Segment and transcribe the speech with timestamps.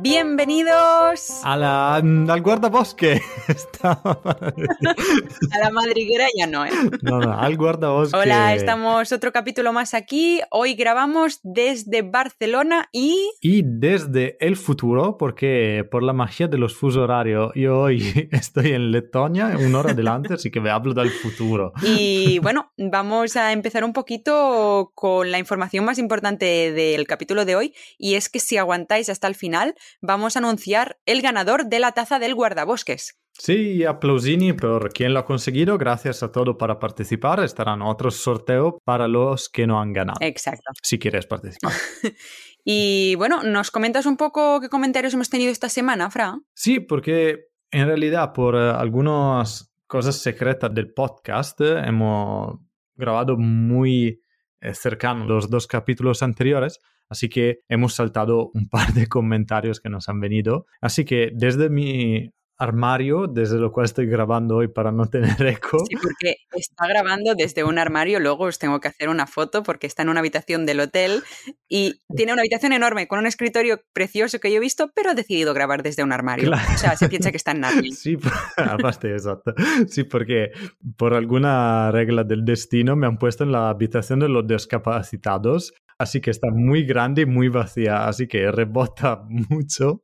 [0.00, 3.20] Bienvenidos a la, al guardabosque.
[3.82, 6.70] a la madriguera ya no, ¿eh?
[7.02, 8.16] No, no, al guardabosque.
[8.16, 10.40] Hola, estamos otro capítulo más aquí.
[10.50, 13.30] Hoy grabamos desde Barcelona y...
[13.40, 18.72] Y desde el futuro, porque por la magia de los fusos horarios, yo hoy estoy
[18.72, 21.72] en Letonia, una hora adelante, así que me hablo del futuro.
[21.82, 27.56] Y bueno, vamos a empezar un poquito con la información más importante del capítulo de
[27.56, 31.78] hoy, y es que si aguantáis hasta el final, vamos a anunciar el ganador de
[31.78, 33.18] la taza del guardabosques.
[33.38, 35.78] Sí, aplausini por quien lo ha conseguido.
[35.78, 37.38] Gracias a todo para participar.
[37.40, 40.18] Estarán otros sorteos para los que no han ganado.
[40.20, 40.72] Exacto.
[40.82, 41.72] Si quieres participar.
[42.64, 46.36] y bueno, ¿nos comentas un poco qué comentarios hemos tenido esta semana, Fra?
[46.52, 52.58] Sí, porque en realidad por eh, algunas cosas secretas del podcast hemos
[52.96, 54.20] grabado muy
[54.60, 56.80] eh, cercano los dos capítulos anteriores
[57.10, 60.66] Así que hemos saltado un par de comentarios que nos han venido.
[60.80, 65.78] Así que desde mi armario, desde lo cual estoy grabando hoy para no tener eco.
[65.88, 69.86] Sí, porque está grabando desde un armario, luego os tengo que hacer una foto porque
[69.86, 71.22] está en una habitación del hotel
[71.68, 75.14] y tiene una habitación enorme con un escritorio precioso que yo he visto, pero ha
[75.14, 76.50] decidido grabar desde un armario.
[76.50, 77.92] O sea, se piensa que está en Narnia.
[77.94, 78.18] Sí,
[78.56, 79.54] aparte, exacto.
[79.86, 80.50] Sí, porque
[80.96, 86.20] por alguna regla del destino me han puesto en la habitación de los discapacitados así
[86.20, 90.02] que está muy grande y muy vacía, así que rebota mucho.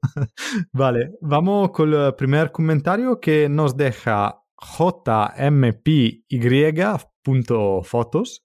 [0.72, 5.64] vale, vamos con el primer comentario que nos deja jmpy.fotos,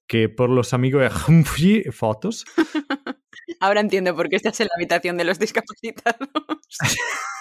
[0.07, 1.13] que por los amigos es
[1.95, 2.45] fotos.
[3.59, 6.29] Ahora entiendo por qué estás en la habitación de los discapacitados.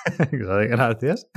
[0.32, 1.28] Gracias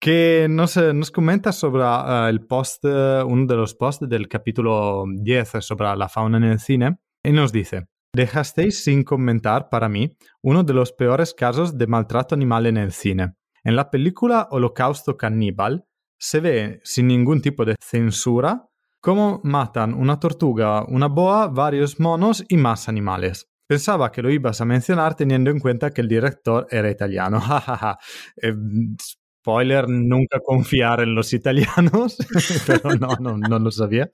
[0.00, 5.04] que nos, nos comenta sobre uh, el post, uh, uno de los posts del capítulo
[5.08, 10.16] 10 sobre la fauna en el cine, y nos dice, dejasteis sin comentar para mí
[10.42, 13.34] uno de los peores casos de maltrato animal en el cine.
[13.64, 15.84] En la película Holocausto Caníbal
[16.18, 18.68] se ve sin ningún tipo de censura
[19.00, 23.48] cómo matan una tortuga, una boa, varios monos y más animales.
[23.66, 27.40] Pensaba que lo ibas a mencionar teniendo en cuenta que el director era italiano.
[29.48, 32.18] spoiler, nunca confiar en los italianos,
[32.66, 34.10] pero no, no, no lo sabía.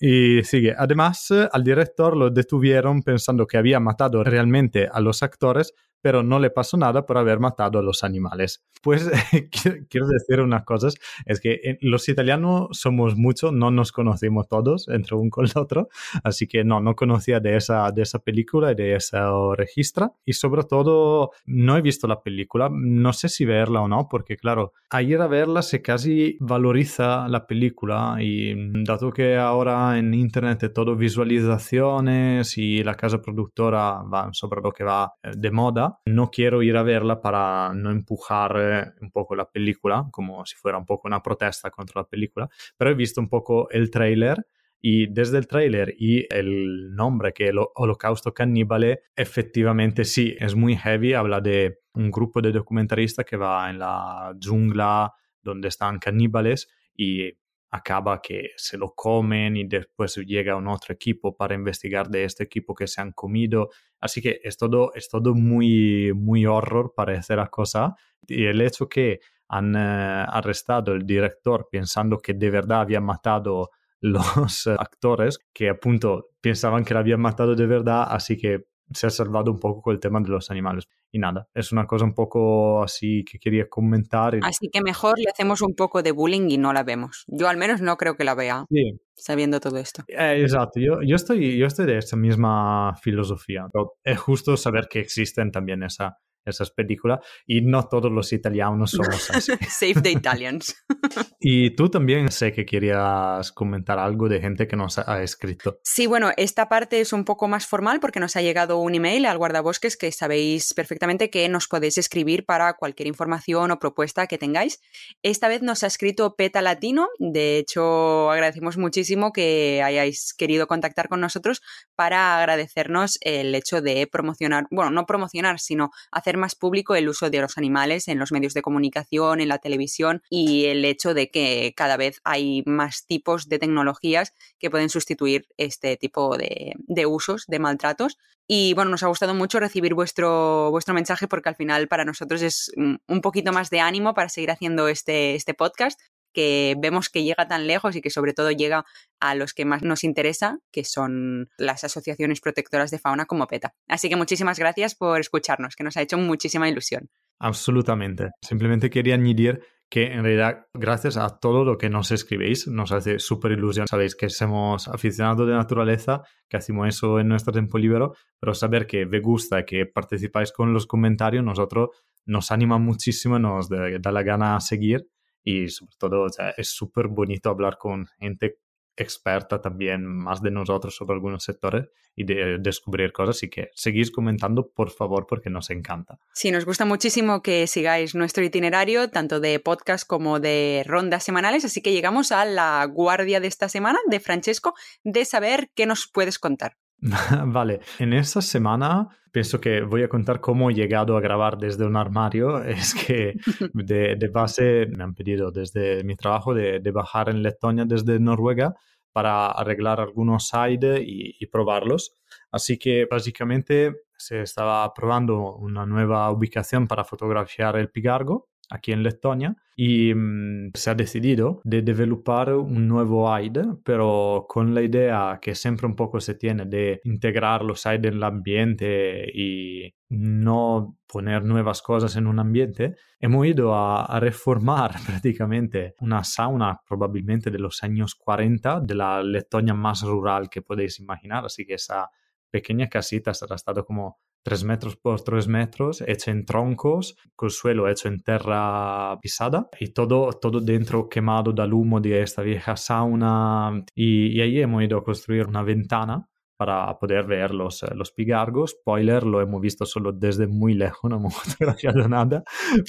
[0.00, 5.72] y sigue, además al director lo detuvieron pensando que había matado realmente a los actores
[6.00, 8.64] pero no le pasó nada por haber matado a los animales.
[8.82, 9.10] Pues
[9.90, 14.88] quiero decir unas cosas, es que eh, los italianos somos muchos, no nos conocemos todos
[14.88, 15.88] entre un con el otro,
[16.22, 19.18] así que no, no conocía de esa, de esa película y de ese
[19.56, 24.08] registro, y sobre todo no he visto la película, no sé si verla o no,
[24.08, 29.98] porque claro, a ir a verla se casi valoriza la película y dado que ahora
[29.98, 35.50] en internet todo visualizaciones y la casa productora va sobre lo que va eh, de
[35.50, 40.44] moda, no quiero ir a verla para no empujar eh, un poco la película, como
[40.46, 43.90] si fuera un poco una protesta contra la película, pero he visto un poco el
[43.90, 44.46] trailer
[44.80, 50.76] y desde el trailer y el nombre que el Holocausto Caníbale, efectivamente sí, es muy
[50.76, 56.68] heavy, habla de un grupo de documentaristas que va en la jungla donde están caníbales
[56.94, 57.32] y
[57.76, 62.44] acaba que se lo comen y después llega un otro equipo para investigar de este
[62.44, 63.70] equipo que se han comido.
[64.00, 67.94] Así que es todo, es todo muy, muy horror, parece la cosa.
[68.26, 73.70] Y el hecho que han eh, arrestado el director pensando que de verdad había matado
[74.00, 79.10] los actores que appunto pensaban que lo habían matado de verdad, así que se ha
[79.10, 80.88] salvado un poco con el tema de los animales.
[81.10, 84.38] Y nada, es una cosa un poco así que quería comentar.
[84.42, 87.24] Así que mejor le hacemos un poco de bullying y no la vemos.
[87.28, 88.66] Yo al menos no creo que la vea.
[89.14, 90.04] Sabiendo todo esto.
[90.08, 93.66] Eh, exacto, yo, yo, estoy, yo estoy de esa misma filosofía.
[94.04, 99.30] es justo saber que existen también esa, esas películas y no todos los italianos somos
[99.30, 99.52] así.
[99.68, 100.76] Save the Italians.
[101.40, 105.78] y tú también sé que querías comentar algo de gente que nos ha escrito.
[105.82, 109.26] Sí, bueno, esta parte es un poco más formal porque nos ha llegado un email
[109.26, 114.38] al guardabosques que sabéis perfectamente que nos podéis escribir para cualquier información o propuesta que
[114.38, 114.80] tengáis.
[115.22, 121.08] Esta vez nos ha escrito Peta Latino, de hecho agradecemos muchísimo que hayáis querido contactar
[121.08, 121.62] con nosotros
[121.94, 127.30] para agradecernos el hecho de promocionar, bueno, no promocionar, sino hacer más público el uso
[127.30, 131.30] de los animales en los medios de comunicación, en la televisión y el hecho de
[131.30, 137.44] que cada vez hay más tipos de tecnologías que pueden sustituir este tipo de, usos,
[137.46, 138.18] de maltratos.
[138.48, 142.42] Y bueno, nos ha gustado mucho recibir vuestro, vuestro mensaje porque al final para nosotros
[142.42, 146.00] es un poquito más de ánimo para seguir haciendo este, este podcast
[146.36, 148.84] que vemos que llega tan lejos y que sobre todo llega
[149.20, 153.72] a los que más nos interesa, que son las asociaciones protectoras de fauna como PETA.
[153.88, 157.08] Así que muchísimas gracias por escucharnos, que nos ha hecho muchísima ilusión.
[157.38, 158.32] Absolutamente.
[158.42, 163.18] Simplemente quería añadir que en realidad gracias a todo lo que nos escribéis nos hace
[163.18, 163.86] súper ilusión.
[163.88, 168.08] Sabéis que somos aficionados de naturaleza, que hacemos eso en nuestro tiempo libre,
[168.38, 171.90] pero saber que os gusta, que participáis con los comentarios, nosotros
[172.26, 175.06] nos anima muchísimo, nos da la gana a seguir
[175.46, 176.26] y sobre todo
[176.56, 178.58] es súper bonito hablar con gente
[178.96, 183.44] experta también más de nosotros sobre algunos sectores y de descubrir cosas.
[183.44, 186.18] y que seguís comentando, por favor, porque nos encanta.
[186.32, 191.64] Sí, nos gusta muchísimo que sigáis nuestro itinerario, tanto de podcast como de rondas semanales.
[191.64, 196.08] Así que llegamos a la guardia de esta semana de Francesco de saber qué nos
[196.12, 196.76] puedes contar.
[197.46, 201.84] vale, en esta semana pienso que voy a contar cómo he llegado a grabar desde
[201.84, 202.62] un armario.
[202.64, 203.34] Es que
[203.74, 208.74] de, base me han pedido desde mi trabajo de, bajar en Letonia desde Noruega
[209.12, 212.14] para arreglar algunos side y, y probarlos.
[212.50, 219.02] Así que básicamente se estaba probando una nueva ubicación para fotografiar el pigargo aquí en
[219.02, 225.38] Letonia y mm, se ha decidido de desarrollar un nuevo AID, pero con la idea
[225.40, 230.98] que siempre un poco se tiene de integrar los AID en el ambiente y no
[231.06, 237.50] poner nuevas cosas en un ambiente, hemos ido a, a, reformar prácticamente una sauna probablemente
[237.50, 242.08] de los años 40 de la Letonia más rural que podéis imaginar, así que esa
[242.50, 247.88] pequeña casita será estado como 3 metros por 3 metros, hecha en troncos, con suelo
[247.88, 253.84] hecho en tierra pisada y todo, todo dentro quemado del humo de esta vieja sauna.
[253.94, 258.70] Y, y ahí hemos ido a construir una ventana para poder ver los, los pigargos.
[258.70, 262.42] Spoiler, lo hemos visto solo desde muy lejos, no hemos fotografiado nada.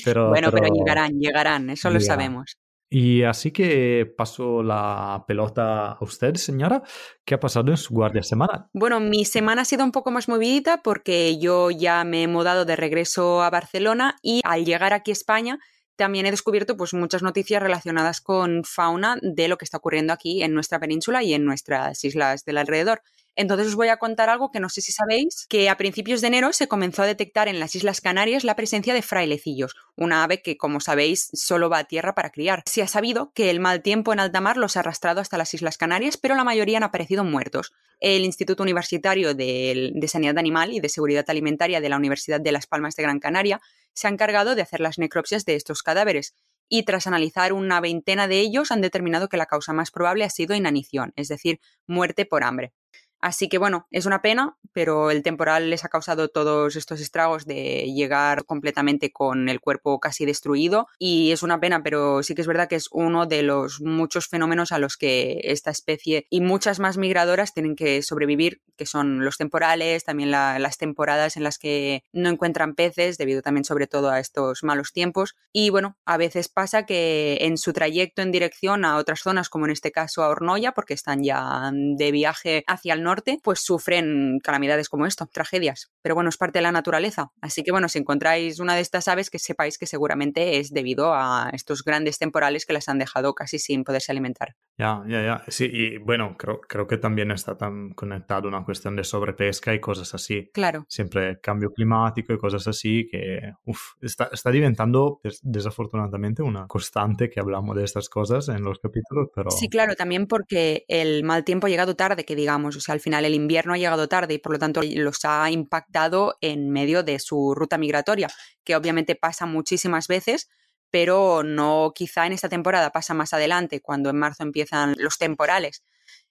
[0.03, 2.57] Pero, bueno, pero, llegarán, llegarán, eso lo sabemos.
[2.89, 6.84] Y así que paso la pelota a usted, señora.
[7.25, 8.68] ¿Qué ha pasado en su guardia semanal?
[8.74, 12.63] Bueno, mi semana ha sido un poco más movidita porque yo ya me he mudado
[12.63, 15.60] de regreso a Barcelona y al llegar aquí a España
[15.98, 20.44] también he descubierto pues muchas noticias relacionadas con fauna de lo que está ocurriendo aquí
[20.44, 23.01] en nuestra península y en nuestras islas del alrededor.
[23.38, 26.28] Entonces os voy a contar algo que no sé si sabéis, que a principios de
[26.28, 30.42] enero se comenzó a detectar en las Islas Canarias la presencia de frailecillos, una ave
[30.42, 32.63] que, como sabéis, solo va a tierra para criar.
[32.66, 35.54] Se ha sabido que el mal tiempo en alta mar los ha arrastrado hasta las
[35.54, 37.74] Islas Canarias, pero la mayoría han aparecido muertos.
[38.00, 42.51] El Instituto Universitario de, de Sanidad Animal y de Seguridad Alimentaria de la Universidad de
[42.51, 43.62] Las Palmas de Gran Canaria
[43.94, 46.34] se ha encargado de hacer las necropsias de estos cadáveres
[46.69, 50.30] y tras analizar una veintena de ellos han determinado que la causa más probable ha
[50.30, 52.74] sido inanición, es decir, muerte por hambre.
[53.21, 57.45] Así que bueno, es una pena, pero el temporal les ha causado todos estos estragos
[57.45, 62.41] de llegar completamente con el cuerpo casi destruido y es una pena, pero sí que
[62.41, 66.41] es verdad que es uno de los muchos fenómenos a los que esta especie y
[66.41, 71.57] muchas más migradoras tienen que sobrevivir, que son los temporales, también las temporadas en las
[71.57, 75.35] que no encuentran peces, debido también sobre todo a estos malos tiempos.
[75.51, 79.65] Y bueno, a veces pasa que en su trayecto en dirección a otras zonas, como
[79.65, 83.06] en este caso a Hornoya, porque están ya de viaje hacia el norte,
[83.44, 85.92] pues sufren calamidades como esto, tragedias.
[86.01, 87.31] Pero bueno, es parte de la naturaleza.
[87.42, 91.13] Así que bueno, si encontráis una de estas aves, que sepáis que seguramente es debido
[91.13, 94.56] a estos grandes temporales que las han dejado casi sin poderse alimentar.
[94.77, 95.44] Ya, ya, ya.
[95.48, 99.79] Sí, y bueno, creo, creo que también está tan conectado una cuestión de sobrepesca y
[99.79, 100.50] cosas así.
[100.53, 100.86] Claro.
[100.88, 107.39] Siempre cambio climático y cosas así que, uff, está, está diventando desafortunadamente una constante que
[107.39, 109.50] hablamos de estas cosas en los capítulos, pero...
[109.51, 113.01] Sí, claro, también porque el mal tiempo ha llegado tarde, que digamos, o sea, al
[113.01, 117.04] final el invierno ha llegado tarde y por lo tanto los ha impactado en medio
[117.04, 118.27] de su ruta migratoria,
[118.63, 120.50] que obviamente pasa muchísimas veces
[120.89, 125.84] pero no quizá en esta temporada, pasa más adelante, cuando en marzo empiezan los temporales.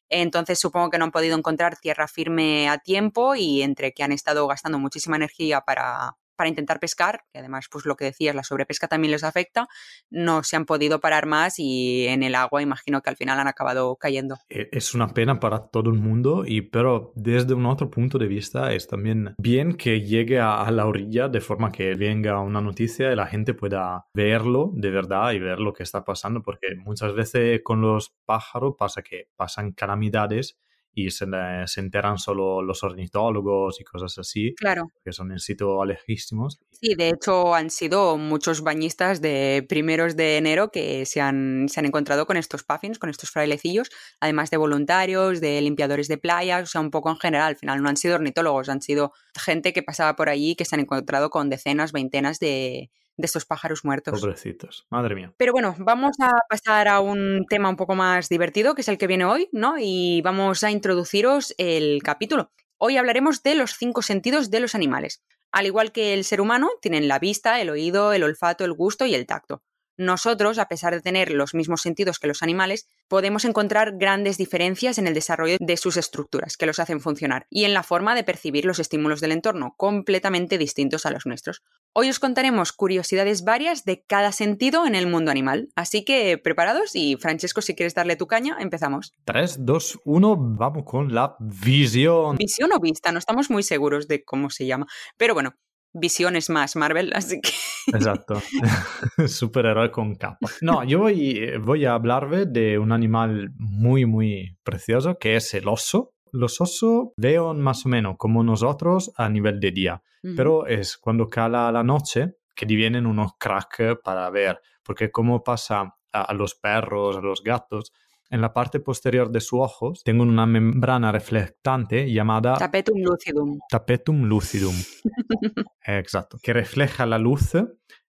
[0.08, 4.12] Entonces supongo que no han podido encontrar tierra firme a tiempo y entre que han
[4.12, 8.44] estado gastando muchísima energía para, para intentar pescar, que además, pues lo que decías, la
[8.44, 9.68] sobrepesca también les afecta,
[10.10, 13.48] no se han podido parar más y en el agua imagino que al final han
[13.48, 14.36] acabado cayendo.
[14.48, 18.26] E, es una pena para todo el mundo, y, pero desde un otro punto de
[18.26, 23.12] vista es también bien que llegue a, la orilla de forma que venga una noticia
[23.12, 27.14] y la gente pueda verlo de verdad y ver lo que está pasando, porque muchas
[27.14, 30.58] veces con los pájaros pasa que pasan calamidades
[30.98, 31.26] y se,
[31.66, 34.90] se, enteran solo los ornitólogos y cosas así, claro.
[35.04, 36.58] que son en sitio lejísimos.
[36.70, 41.80] Sí, de hecho han sido muchos bañistas de primeros de enero que se han, se
[41.80, 46.62] han encontrado con estos puffins, con estos frailecillos, además de voluntarios, de limpiadores de playas,
[46.62, 49.74] o sea, un poco en general, al final no han sido ornitólogos, han sido gente
[49.74, 53.84] que pasaba por allí que se han encontrado con decenas, veintenas de, de estos pájaros
[53.84, 54.20] muertos.
[54.20, 55.32] Pobrecitos, madre mía.
[55.36, 58.98] Pero bueno, vamos a pasar a un tema un poco más divertido, que es el
[58.98, 59.76] que viene hoy, ¿no?
[59.78, 62.50] Y vamos a introduciros el capítulo.
[62.78, 65.22] Hoy hablaremos de los cinco sentidos de los animales.
[65.52, 69.06] Al igual que el ser humano, tienen la vista, el oído, el olfato, el gusto
[69.06, 69.62] y el tacto.
[69.96, 74.98] Nosotros, a pesar de tener los mismos sentidos que los animales, podemos encontrar grandes diferencias
[74.98, 78.24] en el desarrollo de sus estructuras que los hacen funcionar y en la forma de
[78.24, 81.62] percibir los estímulos del entorno, completamente distintos a los nuestros.
[81.92, 85.68] Hoy os contaremos curiosidades varias de cada sentido en el mundo animal.
[85.76, 89.14] Así que preparados y Francesco, si quieres darle tu caña, empezamos.
[89.24, 92.36] 3, 2, 1, vamos con la visión.
[92.36, 94.86] Visión o vista, no estamos muy seguros de cómo se llama.
[95.16, 95.54] Pero bueno,
[95.98, 97.50] visiones más Marvel, así que...
[97.92, 98.40] Exacto,
[99.26, 100.48] superhéroe con capa.
[100.60, 105.68] No, yo voy, voy a hablarle de un animal muy, muy precioso que es el
[105.68, 106.14] oso.
[106.32, 110.02] Los osos vean más o menos como nosotros a nivel de día,
[110.36, 115.94] pero es cuando cala la noche que divienen unos crack para ver, porque como pasa
[116.12, 117.92] a los perros, a los gatos,
[118.30, 123.58] en la parte posterior de sus ojos tengo una membrana reflectante llamada tapetum lucidum.
[123.68, 124.74] Tapetum lucidum.
[125.86, 127.54] Exacto, que refleja la luz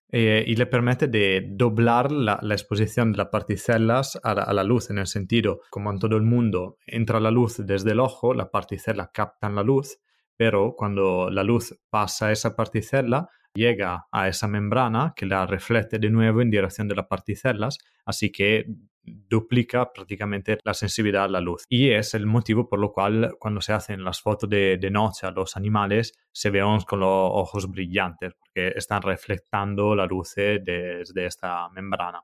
[0.10, 5.00] eh, y le permite de doblar la, exposición de las partículas a la, luz, en
[5.00, 9.10] el sentido, como en todo el mundo, entra la luz desde el ojo, las partículas
[9.14, 10.00] captan la luz,
[10.38, 15.98] pero cuando la luz pasa a esa partícula, llega a esa membrana que la refleja
[16.00, 18.66] de nuevo en dirección de las partículas, así que
[19.08, 21.66] duplica prácticamente la sensibilidad a la luz.
[21.70, 25.32] Y es el motivo por lo cual cuando se hacen las fotos de, noche a
[25.32, 31.70] los animales se ven con los ojos brillantes, porque están reflectando la luz desde esta
[31.70, 32.22] membrana.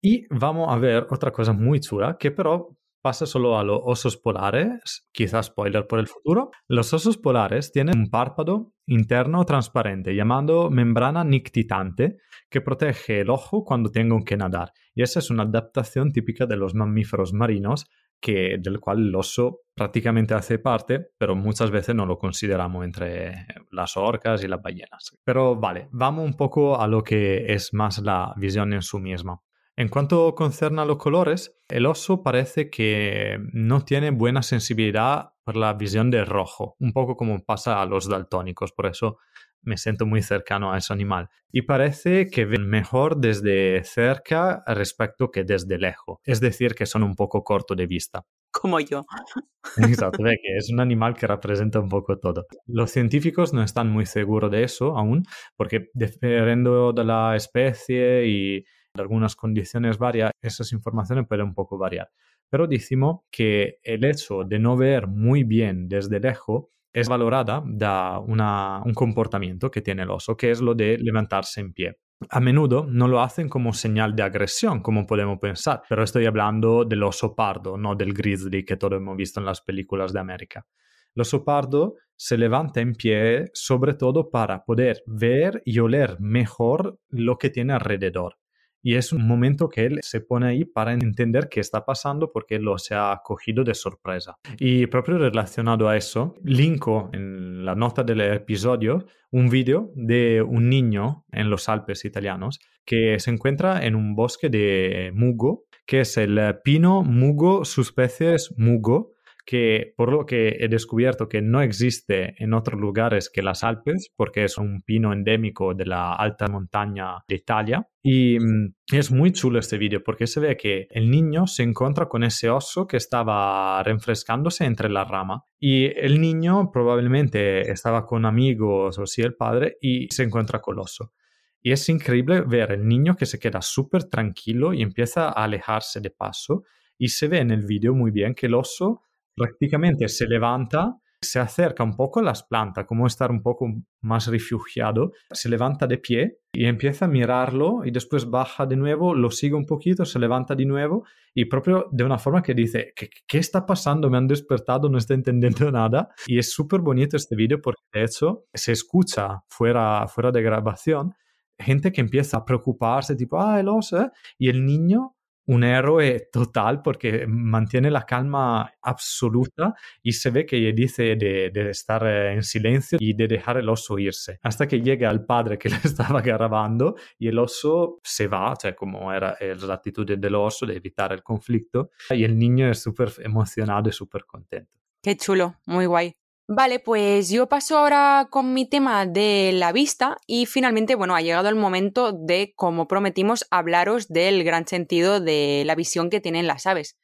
[0.00, 4.16] Y vamos a ver otra cosa muy chula que pero pasa solo a los osos
[4.16, 6.50] polares, quizás spoiler por el futuro.
[6.68, 12.16] Los osos polares tienen un párpado interno transparente llamado membrana nictitante
[12.48, 14.72] que protege el ojo cuando tengan que nadar.
[14.94, 17.86] Y esa es una adaptación típica de los mamíferos marinos
[18.20, 23.46] que, del cual el oso prácticamente hace parte, pero muchas veces no lo consideramos entre
[23.72, 25.18] las orcas y las ballenas.
[25.24, 29.40] Pero vale, vamos un poco a lo que es más la visión en su misma.
[29.76, 35.56] En cuanto concierne a los colores, el oso parece que no tiene buena sensibilidad por
[35.56, 39.18] la visión de rojo, un poco como pasa a los daltónicos, por eso
[39.62, 41.28] me siento muy cercano a ese animal.
[41.50, 47.02] Y parece que ven mejor desde cerca respecto que desde lejos, es decir, que son
[47.02, 48.24] un poco corto de vista.
[48.50, 49.04] Como yo.
[49.78, 52.44] Exacto, ve que es un animal que representa un poco todo.
[52.66, 55.22] Los científicos no están muy seguros de eso aún,
[55.56, 58.64] porque dependiendo de la especie y
[59.00, 62.10] algunas condiciones varias, esas informaciones pueden un poco variar.
[62.50, 68.18] Pero decimos que el hecho de no ver muy bien desde lejos es valorada da
[68.18, 71.96] un comportamiento que tiene el oso, que es lo de levantarse en pie.
[72.28, 76.84] A menudo no lo hacen como señal de agresión, como podemos pensar, pero estoy hablando
[76.84, 80.66] del oso pardo, no del grizzly que todos hemos visto en las películas de América.
[81.14, 86.98] El oso pardo se levanta en pie sobre todo para poder ver y oler mejor
[87.08, 88.36] lo que tiene alrededor.
[88.82, 92.58] Y es un momento que él se pone ahí para entender qué está pasando porque
[92.58, 94.36] lo se ha cogido de sorpresa.
[94.58, 100.68] Y proprio relacionado a eso, linko en la nota del episodio un vídeo de un
[100.68, 106.16] niño en los Alpes italianos que se encuentra en un bosque de mugo, que es
[106.16, 112.54] el pino mugo subespecies mugo, que por lo que he descubierto que no existe en
[112.54, 117.34] otros lugares que las Alpes, porque es un pino endémico de la alta montaña de
[117.34, 117.88] Italia.
[118.02, 122.08] Y mm, es muy chulo este vídeo porque se ve que el niño se encuentra
[122.08, 128.24] con ese oso que estaba refrescándose entre la rama y el niño probablemente estaba con
[128.26, 131.12] amigos o sí el padre y se encuentra con el oso.
[131.60, 136.00] Y es increíble ver el niño que se queda súper tranquilo y empieza a alejarse
[136.00, 136.64] de paso
[136.98, 139.02] y se ve en el vídeo muy bien que el oso
[139.34, 144.26] prácticamente se levanta, se acerca un poco a las plantas, como estar un poco más
[144.26, 149.30] refugiado, se levanta de pie y empieza a mirarlo y después baja de nuevo, lo
[149.30, 153.08] sigue un poquito, se levanta de nuevo y proprio de una forma que dice, ¿qué,
[153.26, 154.10] qué está pasando?
[154.10, 156.08] Me han despertado, no estoy entendiendo nada.
[156.26, 161.14] Y es súper bonito este vídeo porque de hecho se escucha fuera, fuera de grabación
[161.62, 164.10] gente que empieza a preocuparse, tipo, ah, el oso, ¿eh?
[164.38, 165.16] y el niño
[165.52, 172.06] un héroe total porque mantiene la calma absoluta y se ve que dice de, estar
[172.06, 175.68] eh, en silencio y de dejar el oso irse hasta que llega el padre que
[175.70, 180.66] le estaba grabando y el oso se va, sea, como era la actitud del oso
[180.66, 184.70] de evitar el conflicto y el niño es súper emocionado y súper contento.
[185.02, 186.14] Qué chulo, muy guay.
[186.48, 191.20] Vale, pues yo paso ahora con mi tema de la vista y finalmente, bueno, ha
[191.22, 196.46] llegado el momento de, como prometimos, hablaros del gran sentido de la visión que tienen
[196.46, 196.96] las aves.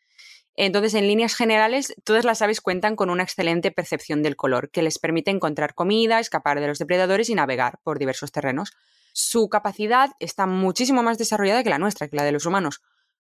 [0.54, 4.83] Entonces, en líneas generales, todas las aves cuentan con una excelente percepción del color, que
[4.83, 8.73] les permite encontrar comida, escapar de los depredadores y navegar por diversos terrenos.
[9.12, 12.83] Su capacidad está muchísimo más desarrollada que la nuestra, que la de los humanos,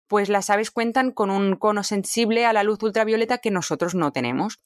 [0.09, 4.13] pues las aves cuentan con un cono sensible a la luz ultravioleta que nosotros no
[4.13, 4.61] tenemos.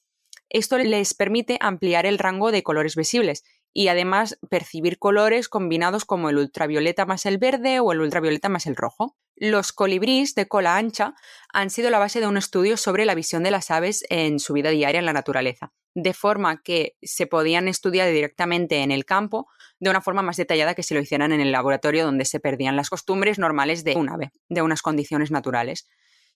[0.49, 6.29] Esto les permite ampliar el rango de colores visibles y además percibir colores combinados como
[6.29, 9.15] el ultravioleta más el verde o el ultravioleta más el rojo.
[9.35, 11.13] Los colibríes de cola ancha
[11.53, 14.53] han sido la base de un estudio sobre la visión de las aves en su
[14.53, 19.47] vida diaria en la naturaleza, de forma que se podían estudiar directamente en el campo
[19.79, 22.75] de una forma más detallada que si lo hicieran en el laboratorio donde se perdían
[22.75, 25.87] las costumbres normales de un ave, de unas condiciones naturales.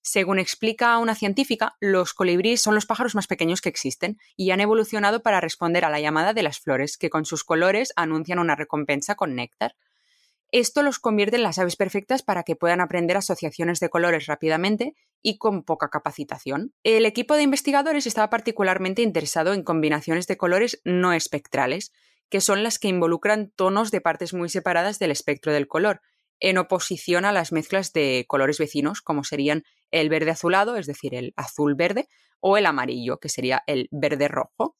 [0.01, 4.60] Según explica una científica, los colibríes son los pájaros más pequeños que existen y han
[4.60, 8.55] evolucionado para responder a la llamada de las flores, que con sus colores anuncian una
[8.55, 9.75] recompensa con néctar.
[10.51, 14.96] Esto los convierte en las aves perfectas para que puedan aprender asociaciones de colores rápidamente
[15.22, 16.74] y con poca capacitación.
[16.84, 21.93] El equipo de investigadores estaba particularmente interesado en combinaciones de colores no espectrales,
[22.29, 26.01] que son las que involucran tonos de partes muy separadas del espectro del color,
[26.41, 31.15] en oposición a las mezclas de colores vecinos, como serían el verde azulado, es decir,
[31.15, 34.75] el azul verde, o el amarillo, que sería el verde rojo.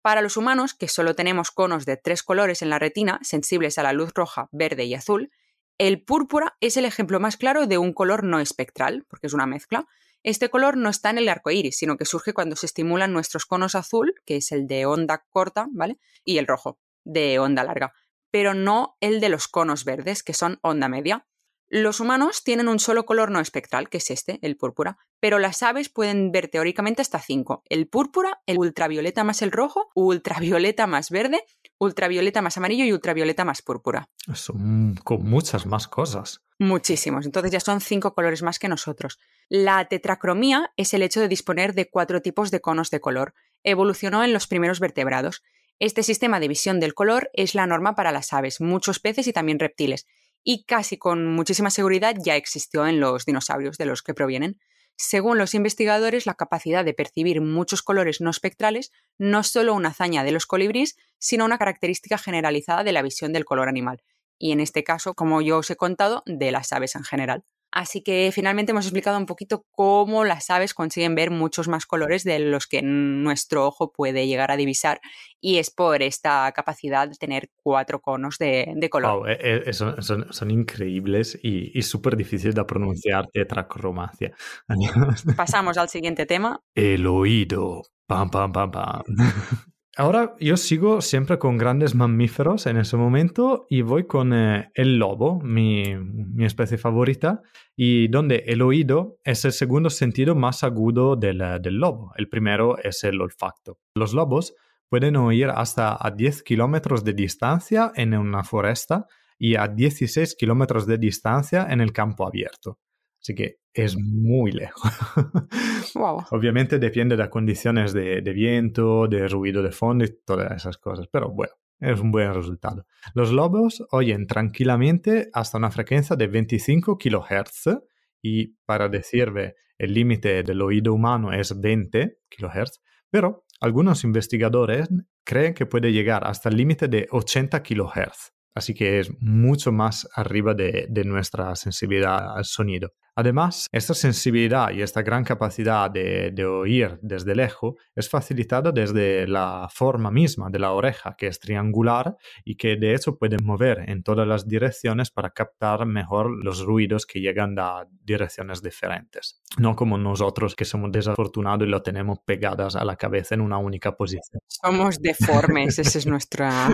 [0.00, 3.82] Para los humanos, que solo tenemos conos de tres colores en la retina, sensibles a
[3.82, 5.30] la luz roja, verde y azul,
[5.78, 9.46] el púrpura es el ejemplo más claro de un color no espectral, porque es una
[9.46, 9.86] mezcla.
[10.22, 13.44] Este color no está en el arco iris, sino que surge cuando se estimulan nuestros
[13.44, 15.98] conos azul, que es el de onda corta, ¿vale?
[16.24, 17.92] Y el rojo, de onda larga
[18.32, 21.26] pero no el de los conos verdes, que son onda media.
[21.68, 25.62] Los humanos tienen un solo color no espectral, que es este, el púrpura, pero las
[25.62, 27.62] aves pueden ver teóricamente hasta cinco.
[27.70, 31.44] El púrpura, el ultravioleta más el rojo, ultravioleta más verde,
[31.78, 34.10] ultravioleta más amarillo y ultravioleta más púrpura.
[34.34, 36.42] Son con muchas más cosas.
[36.58, 37.24] Muchísimos.
[37.24, 39.18] Entonces ya son cinco colores más que nosotros.
[39.48, 43.32] La tetracromía es el hecho de disponer de cuatro tipos de conos de color.
[43.64, 45.42] Evolucionó en los primeros vertebrados.
[45.78, 49.32] Este sistema de visión del color es la norma para las aves, muchos peces y
[49.32, 50.06] también reptiles,
[50.44, 54.58] y casi con muchísima seguridad ya existió en los dinosaurios de los que provienen.
[54.96, 59.88] Según los investigadores, la capacidad de percibir muchos colores no espectrales no es solo una
[59.88, 64.02] hazaña de los colibríes, sino una característica generalizada de la visión del color animal,
[64.38, 67.44] y en este caso, como yo os he contado, de las aves en general.
[67.72, 72.22] Así que finalmente hemos explicado un poquito cómo las aves consiguen ver muchos más colores
[72.22, 75.00] de los que nuestro ojo puede llegar a divisar
[75.40, 79.30] y es por esta capacidad de tener cuatro conos de, color.
[79.30, 84.32] Eh, eh, son, increíbles y, y súper difíciles de pronunciar tetracromacia.
[85.36, 86.60] Pasamos al siguiente tema.
[86.74, 87.82] El oído.
[88.06, 89.02] Pam, pam, pam, pam.
[89.96, 94.96] Ahora yo sigo siempre con grandes mamíferos en ese momento y voy con eh, el
[94.96, 97.42] lobo, mi, mi, especie favorita,
[97.76, 102.12] y donde el oído es el segundo sentido más agudo del, del, lobo.
[102.16, 103.80] El primero es el olfacto.
[103.94, 104.54] Los lobos
[104.88, 109.06] pueden oír hasta a 10 kilómetros de distancia en una foresta
[109.38, 112.78] y a 16 kilómetros de distancia en el campo abierto.
[113.22, 114.82] Así que es muy lejos.
[116.32, 121.06] Obviamente depende de las condiciones de, viento, de ruido de fondo y todas esas cosas,
[121.10, 122.84] pero bueno, es un buen resultado.
[123.14, 127.78] Los lobos oyen tranquilamente hasta una frecuencia de 25 kHz
[128.20, 134.88] y para decirme el límite del oído humano es 20 kHz, pero algunos investigadores
[135.24, 138.32] creen que puede llegar hasta el límite de 80 kHz.
[138.54, 142.92] Así que es mucho más arriba de, nuestra sensibilidad al sonido.
[143.14, 149.68] Además, esta sensibilidad y esta gran capacidad de, oír desde lejos es facilitada desde la
[149.70, 154.02] forma misma de la oreja, que es triangular y que de hecho puede mover en
[154.02, 159.42] todas las direcciones para captar mejor los ruidos que llegan a direcciones diferentes.
[159.58, 163.58] No como nosotros que somos desafortunados y lo tenemos pegadas a la cabeza en una
[163.58, 164.40] única posición.
[164.46, 166.70] Somos deformes, esa es nuestra...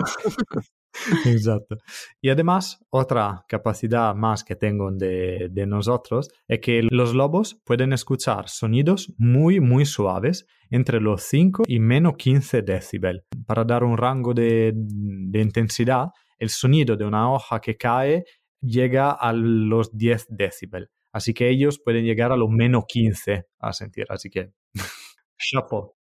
[1.25, 1.77] Exacto.
[2.21, 8.49] Y además, otra capacidad más que tengo de, nosotros es que los lobos pueden escuchar
[8.49, 13.23] sonidos muy, muy suaves entre los 5 y menos 15 decibel.
[13.45, 18.23] Para dar un rango de, de intensidad, el sonido de una hoja que cae
[18.61, 20.89] llega a los 10 decibel.
[21.11, 24.05] Así que ellos pueden llegar a los menos 15 a sentir.
[24.09, 24.51] Así que,
[25.37, 25.98] chapeau.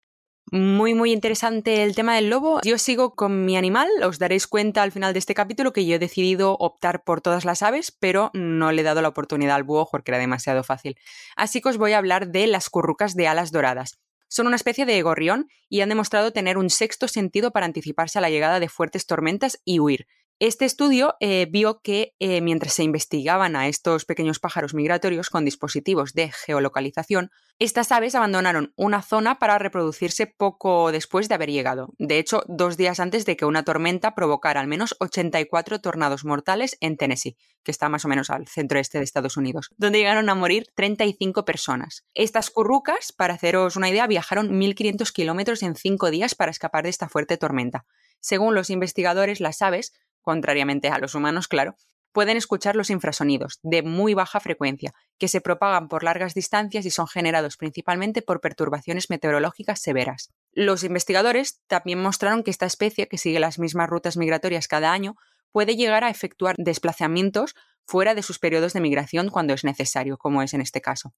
[0.50, 2.60] Muy, muy interesante el tema del lobo.
[2.62, 3.88] Yo sigo con mi animal.
[4.02, 7.44] Os daréis cuenta al final de este capítulo que yo he decidido optar por todas
[7.44, 10.98] las aves, pero no le he dado la oportunidad al búho porque era demasiado fácil.
[11.36, 13.98] Así que os voy a hablar de las currucas de alas doradas.
[14.28, 18.22] Son una especie de gorrión y han demostrado tener un sexto sentido para anticiparse a
[18.22, 20.06] la llegada de fuertes tormentas y huir.
[20.44, 25.44] Este estudio eh, vio que eh, mientras se investigaban a estos pequeños pájaros migratorios con
[25.44, 31.94] dispositivos de geolocalización, estas aves abandonaron una zona para reproducirse poco después de haber llegado.
[31.98, 36.76] De hecho, dos días antes de que una tormenta provocara al menos 84 tornados mortales
[36.80, 40.34] en Tennessee, que está más o menos al centro-este de Estados Unidos, donde llegaron a
[40.34, 42.04] morir 35 personas.
[42.14, 46.90] Estas currucas, para haceros una idea, viajaron 1.500 kilómetros en cinco días para escapar de
[46.90, 47.86] esta fuerte tormenta.
[48.18, 51.76] Según los investigadores, las aves contrariamente a los humanos, claro,
[52.12, 56.90] pueden escuchar los infrasonidos de muy baja frecuencia, que se propagan por largas distancias y
[56.90, 60.30] son generados principalmente por perturbaciones meteorológicas severas.
[60.52, 65.16] Los investigadores también mostraron que esta especie, que sigue las mismas rutas migratorias cada año,
[65.50, 67.54] puede llegar a efectuar desplazamientos
[67.84, 71.14] fuera de sus periodos de migración cuando es necesario, como es en este caso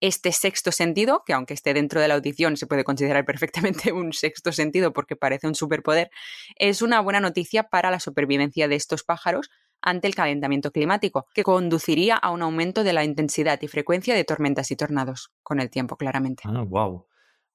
[0.00, 4.12] este sexto sentido, que aunque esté dentro de la audición se puede considerar perfectamente un
[4.12, 6.10] sexto sentido porque parece un superpoder,
[6.56, 9.50] es una buena noticia para la supervivencia de estos pájaros
[9.82, 14.24] ante el calentamiento climático, que conduciría a un aumento de la intensidad y frecuencia de
[14.24, 16.44] tormentas y tornados con el tiempo, claramente.
[16.46, 17.06] Ah, wow.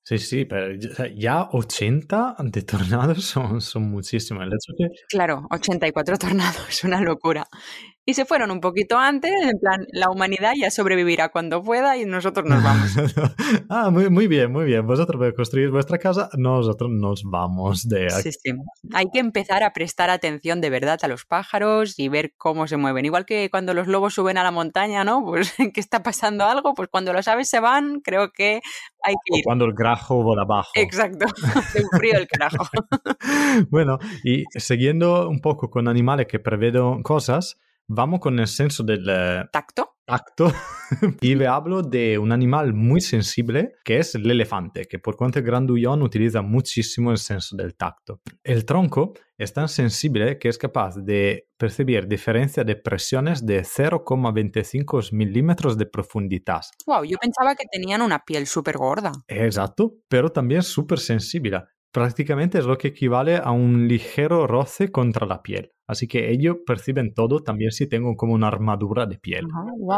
[0.04, 0.74] Sí, sí, pero
[1.16, 4.44] ya 80 de tornados son, son muchísimos.
[5.10, 7.48] Claro, 84 tornados, una locura
[8.10, 12.06] y se fueron un poquito antes, en plan, la humanidad ya sobrevivirá cuando pueda y
[12.06, 12.90] nosotros nos vamos.
[13.70, 14.88] ah, muy, muy bien, muy bien.
[14.88, 18.32] Vosotros construir vuestra casa, nosotros nos vamos de aquí.
[18.32, 18.52] Sí, sí.
[18.96, 22.78] Hay que empezar a prestar atención de verdad a los pájaros y ver cómo se
[22.78, 23.06] mueven.
[23.06, 25.24] Igual que cuando los lobos suben a la montaña, ¿no?
[25.24, 28.62] Pues que está pasando algo, pues cuando las aves se van, creo que
[29.04, 29.44] hay que ir.
[29.44, 30.72] O cuando el grajo va abajo.
[30.74, 32.68] Exacto, hace frío el carajo.
[33.70, 37.60] bueno, y siguiendo un poco con animales que preveden cosas,
[37.92, 39.96] Vamos con el senso del eh, tacto.
[40.06, 40.54] Tacto.
[41.22, 45.40] y le hablo de un animal muy sensible que es el elefante, que por cuanto
[45.40, 48.22] es grandullón utiliza muchísimo el senso del tacto.
[48.44, 55.12] El tronco es tan sensible que es capaz de percibir diferencia de presiones de 0,25
[55.12, 56.62] milímetros de profundidad.
[56.86, 59.14] Wow, yo pensaba que tenían una piel súper gorda.
[59.28, 65.26] Exacto, pero también súper sensible prácticamente es lo que equivale a un ligero roce contra
[65.26, 65.72] la piel.
[65.90, 69.48] Así que ellos perciben todo también si tengo como una armadura de piel.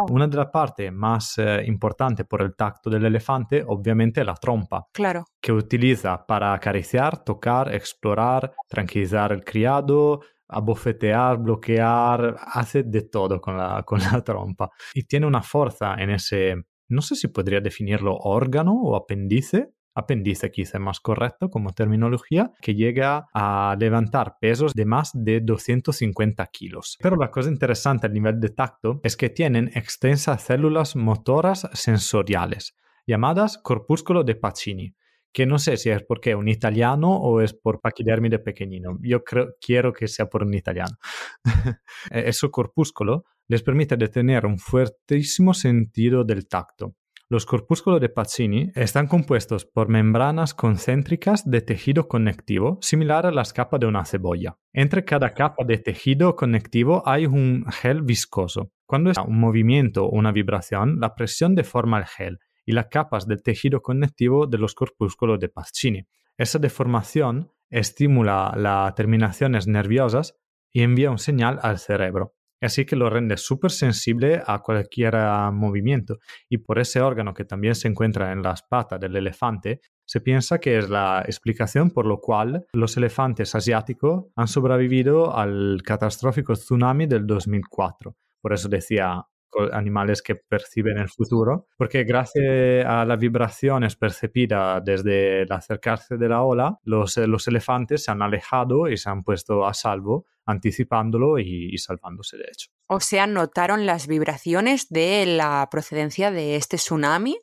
[0.10, 4.36] Una de las partes más eh, importantes por el tacto del elefante, obviamente, es la
[4.36, 4.88] trompa.
[4.94, 5.26] Claro.
[5.42, 13.58] Que utiliza para acariciar, tocar, explorar, tranquilizar el criado, abofetear, bloquear, hace de todo con
[13.58, 14.70] la, con la trompa.
[14.94, 16.56] Y tiene una fuerza en ese,
[16.88, 22.76] no sé si podría definirlo órgano o apéndice, apéndice quizá más correcto como terminología, que
[22.76, 26.98] llega a levantar pesos de más de 250 kilos.
[27.02, 32.76] Pero la cosa interesante a nivel de tacto es que tienen extensas células motoras sensoriales,
[33.06, 34.96] llamadas corpúsculo de Pacini,
[35.34, 38.98] que no sé si es porque es un italiano o es por de pequeñino.
[39.02, 39.24] Yo
[39.60, 40.98] quiero que sea por un italiano.
[42.12, 46.96] E-, Ese corpúsculo les permite de tener un fuertísimo sentido del tacto
[47.32, 53.54] los corpúsculos de Pacini están compuestos por membranas concéntricas de tejido conectivo, similar a las
[53.54, 54.58] capas de una cebolla.
[54.74, 58.74] Entre cada capa de tejido conectivo hay un gel viscoso.
[58.86, 63.26] Cuando hay un movimiento o una vibración, la presión deforma el gel y las capas
[63.26, 66.04] del tejido conectivo de los corpúsculos de Pacini.
[66.38, 70.36] Esa deformación estimula las terminaciones nerviosas
[70.70, 72.34] y envía un señal al cerebro
[72.66, 76.20] así que lo rende súper sensible a cualquier ah, movimiento.
[76.50, 80.60] Y por ese órgano que también se encuentra en las patas del elefante, se piensa
[80.60, 87.06] que es la explicación por lo cual los elefantes asiáticos han sobrevivido al catastrófico tsunami
[87.06, 88.16] del 2004.
[88.42, 89.26] Por eso decía
[89.72, 96.30] animales que perciben el futuro, porque gracias a las vibraciones percibidas desde el acercarse de
[96.30, 101.40] la ola, los, los elefantes se han alejado y se han puesto a salvo anticipándolo
[101.40, 102.70] y, salvándose de hecho.
[102.88, 107.38] O sea, ¿notaron las vibraciones de la procedencia de este tsunami?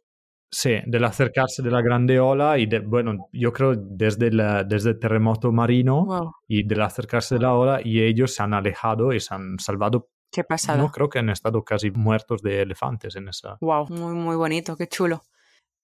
[0.50, 4.90] Sí, del acercarse de la grande ola y, de, bueno, yo creo desde el, desde
[4.90, 9.20] el terremoto marino y del acercarse de la ola y ellos se han alejado y
[9.20, 10.08] se han salvado.
[10.30, 10.78] Qué pasado.
[10.78, 13.56] No creo que han estado casi muertos de elefantes en esa.
[13.60, 15.22] Wow, muy, muy bonito, qué chulo.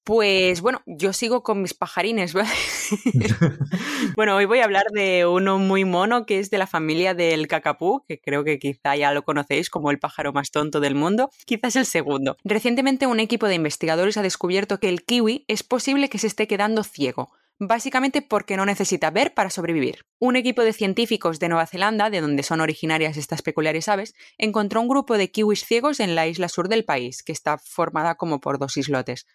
[0.04, 2.34] Pues bueno, yo sigo con mis pajarines.
[4.16, 7.48] bueno, hoy voy a hablar de uno muy mono que es de la familia del
[7.48, 11.30] cacapú, que creo que quizá ya lo conocéis como el pájaro más tonto del mundo,
[11.46, 12.36] quizás el segundo.
[12.44, 16.46] Recientemente un equipo de investigadores ha descubierto que el kiwi es posible que se esté
[16.46, 20.04] quedando ciego básicamente porque no necesita ver para sobrevivir.
[20.18, 24.80] Un equipo de científicos de Nueva Zelanda, de donde son originarias estas peculiares aves, encontró
[24.80, 28.40] un grupo de kiwis ciegos en la isla sur del país, que está formada como
[28.40, 29.26] por dos islotes.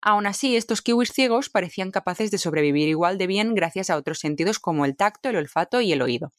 [0.00, 4.18] Aún así, estos kiwis ciegos parecían capaces de sobrevivir igual de bien gracias a otros
[4.18, 6.32] sentidos como el tacto, el olfato y el oído.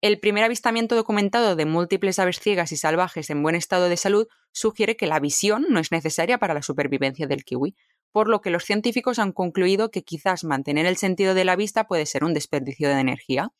[0.00, 4.28] El primer avistamiento documentado de múltiples aves ciegas y salvajes en buen estado de salud
[4.52, 7.74] sugiere que la visión no es necesaria para la supervivencia del kiwi,
[8.12, 11.86] por lo que los científicos han concluido que quizás mantener el sentido de la vista
[11.86, 13.50] puede ser un desperdicio de energía.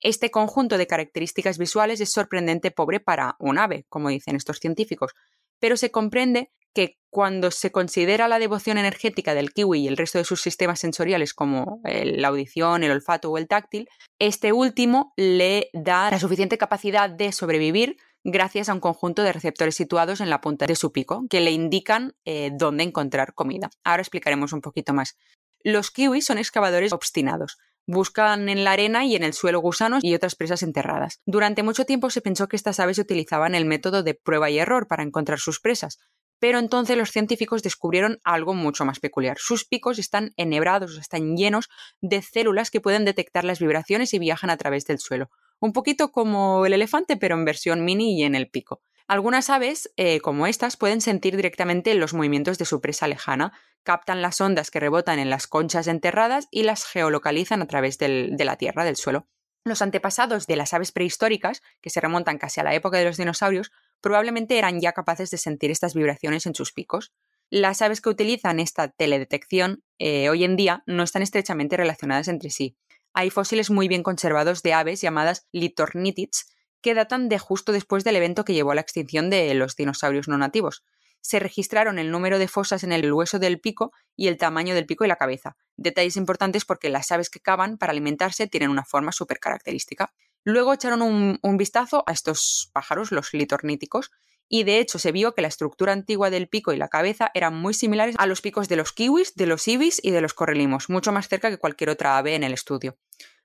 [0.00, 5.12] Este conjunto de características visuales es sorprendente pobre para un ave, como dicen estos científicos,
[5.58, 10.18] pero se comprende que cuando se considera la devoción energética del kiwi y el resto
[10.18, 13.88] de sus sistemas sensoriales como la audición, el olfato o el táctil,
[14.18, 19.76] este último le da la suficiente capacidad de sobrevivir gracias a un conjunto de receptores
[19.76, 23.70] situados en la punta de su pico que le indican eh, dónde encontrar comida.
[23.84, 25.16] Ahora explicaremos un poquito más.
[25.62, 27.58] Los kiwis son excavadores obstinados.
[27.86, 31.20] Buscan en la arena y en el suelo gusanos y otras presas enterradas.
[31.26, 34.88] Durante mucho tiempo se pensó que estas aves utilizaban el método de prueba y error
[34.88, 35.98] para encontrar sus presas,
[36.38, 39.36] pero entonces los científicos descubrieron algo mucho más peculiar.
[39.38, 41.68] Sus picos están enhebrados, están llenos
[42.00, 45.30] de células que pueden detectar las vibraciones y viajan a través del suelo.
[45.64, 48.82] Un poquito como el elefante, pero en versión mini y en el pico.
[49.06, 54.20] Algunas aves, eh, como estas, pueden sentir directamente los movimientos de su presa lejana, captan
[54.20, 58.56] las ondas que rebotan en las conchas enterradas y las geolocalizan a través de la
[58.56, 59.26] tierra, del suelo.
[59.64, 63.16] Los antepasados de las aves prehistóricas, que se remontan casi a la época de los
[63.16, 63.72] dinosaurios,
[64.02, 67.14] probablemente eran ya capaces de sentir estas vibraciones en sus picos.
[67.48, 72.50] Las aves que utilizan esta teledetección eh, hoy en día no están estrechamente relacionadas entre
[72.50, 72.76] sí.
[73.14, 76.48] Hay fósiles muy bien conservados de aves llamadas litornitids
[76.82, 80.26] que datan de justo después del evento que llevó a la extinción de los dinosaurios
[80.26, 80.84] no nativos.
[81.20, 84.84] Se registraron el número de fosas en el hueso del pico y el tamaño del
[84.84, 88.84] pico y la cabeza, detalles importantes porque las aves que cavan para alimentarse tienen una
[88.84, 90.12] forma súper característica.
[90.42, 94.10] Luego echaron un, un, vistazo a estos pájaros, los litorníticos,
[94.48, 97.54] y de hecho se vio que la estructura antigua del pico y la cabeza eran
[97.54, 100.90] muy similares a los picos de los kiwis, de los ibis y de los correlimos,
[100.90, 102.96] mucho más cerca que cualquier otra ave en el estudio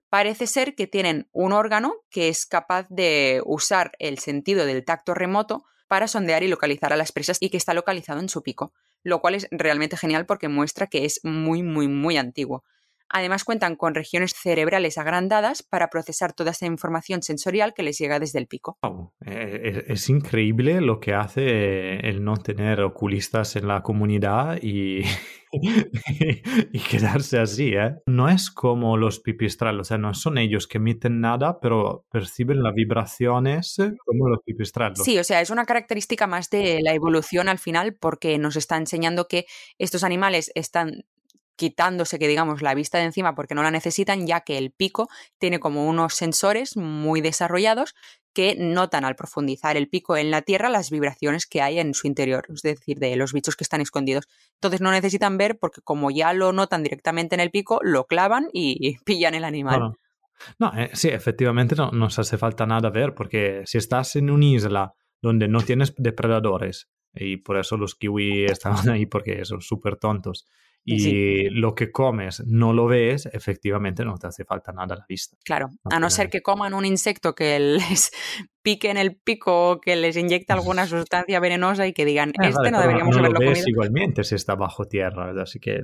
[0.09, 5.13] parece ser que tienen un órgano que es capaz de usar el sentido del tacto
[5.13, 8.73] remoto para sondear y localizar a las presas y que está localizado en su pico,
[9.03, 12.63] lo cual es realmente genial porque muestra que es muy, muy, muy antiguo.
[13.09, 18.19] Además cuentan con regiones cerebrales agrandadas para procesar toda esa información sensorial que les llega
[18.19, 18.77] desde el pico.
[19.25, 25.01] Eh, es, increíble lo que hace el no tener oculistas en la comunidad y,
[25.51, 27.73] y quedarse así.
[27.73, 27.95] ¿eh?
[28.05, 32.61] No es como los pipistrales, o sea, no son ellos que emiten nada, pero perciben
[32.61, 34.99] las vibraciones como los pipistrales.
[35.03, 38.77] Sí, o sea, es una característica más de la evolución al final porque nos está
[38.77, 39.45] enseñando que
[39.77, 41.05] estos animales están
[41.59, 45.09] quitándose que digamos la vista de encima porque no la necesitan, ya que el pico
[45.39, 47.95] tiene como unos sensores muy desarrollados
[48.33, 52.07] que notan al profundizar el pico en la tierra las vibraciones que hay en su
[52.07, 54.29] interior, es decir, de los bichos que están escondidos.
[54.53, 58.47] Entonces no necesitan ver porque como ya lo notan directamente en el pico, lo clavan
[58.53, 59.97] y pillan el animal.
[60.59, 64.45] No, eh, sí, efectivamente no nos hace falta nada ver porque si estás en una
[64.45, 69.97] isla donde no tienes depredadores y por eso los kiwi están ahí porque son súper
[69.97, 70.45] tontos
[70.85, 75.05] y lo que comes no lo ves, efectivamente no te hace falta nada a la
[75.07, 75.37] vista.
[75.43, 78.11] Claro, a no ser que coman un insecto que les
[78.61, 82.47] pique en el pico o que les inyecte alguna sustancia venenosa y que digan, ah,
[82.47, 85.81] este no deberíamos no haberlo lo ves igualmente si está bajo tierra, así que...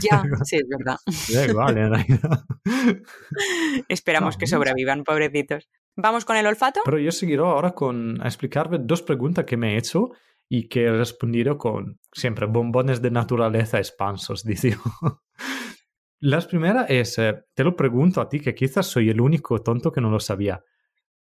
[0.00, 0.98] Ya, sí, es verdad.
[1.48, 2.44] igual, en realidad.
[3.88, 5.68] Esperamos que sobrevivan, pobrecitos.
[5.96, 6.80] ¿Vamos con el olfato?
[6.84, 10.10] Pero yo seguiré ahora con a explicarme dos preguntas que me he hecho
[10.48, 14.76] y que he respondido con siempre bombones de naturaleza expansos, dice.
[16.20, 19.92] La primera es, eh, te lo pregunto a ti, que quizás soy el único tonto
[19.92, 20.62] que no lo sabía.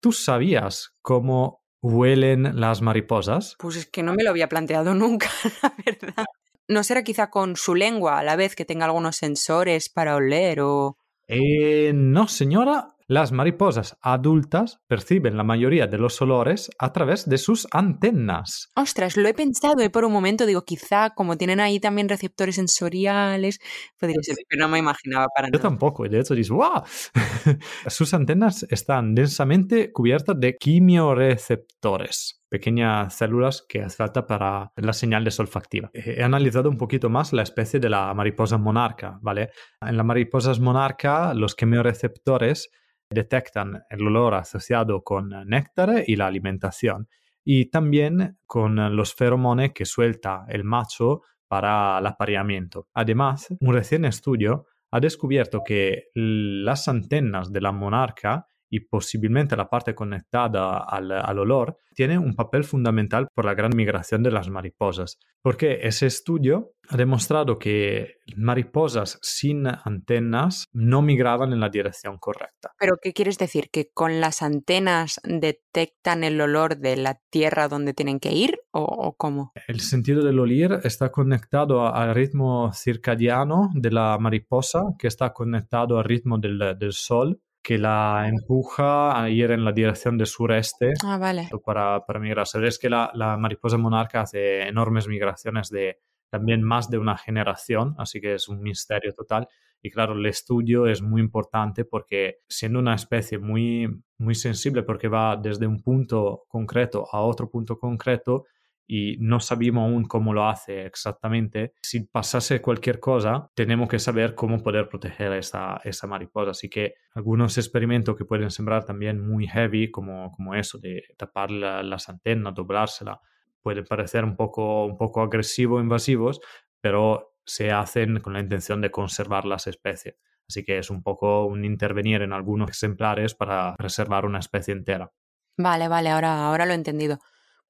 [0.01, 3.57] ¿Tú sabías cómo huelen las mariposas?
[3.59, 5.31] Pues es que no me lo había planteado nunca,
[5.63, 6.27] la verdad.
[6.69, 10.61] ¿No será quizá con su lengua a la vez que tenga algunos sensores para oler
[10.61, 10.99] o...?
[11.27, 17.39] Eh, no, señora, las mariposas adultas perciben la mayoría de los olores a través de
[17.39, 18.71] sus antenas.
[18.77, 22.55] Ostras, lo he pensado y por un momento digo, quizá como tienen ahí también receptores
[22.55, 23.59] sensoriales,
[23.99, 25.59] podría ser, pero no me imaginaba para nada.
[25.59, 26.85] Yo tampoco, de hecho dices, ¡wow!
[27.89, 35.29] sus antenas están densamente cubiertas de quimioreceptores pequeñas células que hace falta para la señal
[35.37, 35.91] olfactiva.
[35.95, 39.51] He analizado un poquito más la especie de la mariposa monarca, ¿vale?
[39.81, 42.71] En la mariposa monarca, los quimioreceptores
[43.11, 47.09] detectan el olor asociado con néctar y la alimentación
[47.45, 52.89] y también con los feromones que suelta el macho para el apareamiento.
[52.95, 59.69] Además, un recién estudio ha descubierto que las antenas de la monarca y posiblemente la
[59.69, 64.49] parte conectada al, al, olor, tiene un papel fundamental por la gran migración de las
[64.49, 72.19] mariposas, porque ese estudio ha demostrado que mariposas sin antenas no migraban en la dirección
[72.19, 72.73] correcta.
[72.79, 73.71] ¿Pero qué quieres decir?
[73.71, 78.83] ¿Que con las antenas detectan el olor de la tierra donde tienen que ir o,
[78.83, 79.53] o cómo?
[79.67, 85.99] El sentido del oír está conectado al ritmo circadiano de la mariposa, que está conectado
[85.99, 90.95] al ritmo del, del sol que la empuja a ir en la dirección del sureste
[91.05, 91.49] ah, vale.
[91.65, 92.47] para, para migrar.
[92.47, 95.99] Sabes que la, la, mariposa monarca hace enormes migraciones de
[96.31, 99.49] también más de una generación, así que es un misterio total.
[99.83, 105.09] Y claro, el estudio es muy importante porque siendo una especie muy, muy sensible, porque
[105.09, 108.45] va desde un punto concreto a otro punto concreto,
[108.93, 111.75] y no sabemos aún cómo lo hace exactamente.
[111.81, 116.51] Si pasase cualquier cosa, tenemos que saber cómo poder proteger esa, esa mariposa.
[116.51, 121.53] Así que algunos experimentos que pueden sembrar también muy heavy, como, como eso de tapar
[121.53, 123.21] la, las antenas, doblársela,
[123.63, 126.41] pueden parecer un poco, un poco agresivos, invasivos,
[126.81, 130.17] pero se hacen con la intención de conservar las especies.
[130.49, 135.13] Así que es un poco un intervenir en algunos ejemplares para preservar una especie entera.
[135.57, 137.21] Vale, vale, ahora, ahora lo he entendido.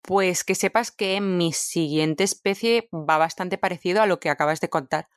[0.03, 4.71] Pues que sepas que mi siguiente especie va bastante parecido a lo que acabas de
[4.71, 5.09] contar.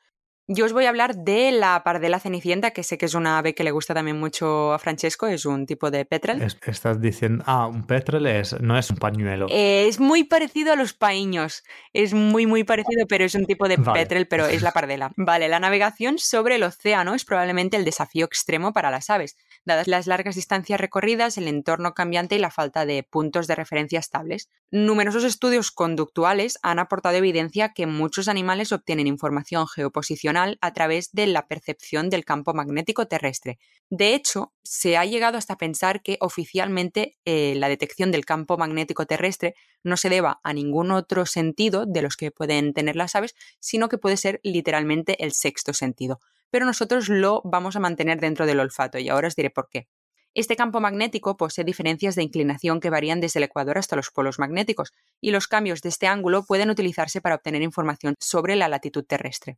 [0.48, 3.56] Yo os voy a hablar de la pardela cenicienta, que sé que es una ave
[3.56, 6.42] que le gusta también mucho a Francesco, es un tipo de petrel.
[6.42, 9.48] estás diciendo, ah, un petrel es, no es un pañuelo.
[9.50, 13.70] Eh, es muy parecido a los paíños, es muy, muy parecido, pero es un tipo
[13.70, 14.02] de vale.
[14.02, 15.12] petrel, pero es la pardela.
[15.16, 19.88] Vale, la navegación sobre el océano es probablemente el desafío extremo para las aves dadas
[19.88, 24.50] las largas distancias recorridas, el entorno cambiante y la falta de puntos de referencia estables.
[24.72, 31.28] Numerosos estudios conductuales han aportado evidencia que muchos animales obtienen información geoposicional a través de
[31.28, 33.60] la percepción del campo magnético terrestre.
[33.90, 39.06] De hecho, se ha llegado hasta pensar que oficialmente eh, la detección del campo magnético
[39.06, 43.36] terrestre no se deba a ningún otro sentido de los que pueden tener las aves,
[43.60, 46.20] sino que puede ser literalmente el sexto sentido
[46.54, 49.88] pero nosotros lo vamos a mantener dentro del olfato y ahora os diré por qué.
[50.36, 54.38] Este campo magnético posee diferencias de inclinación que varían desde el ecuador hasta los polos
[54.38, 59.04] magnéticos, y los cambios de este ángulo pueden utilizarse para obtener información sobre la latitud
[59.04, 59.58] terrestre.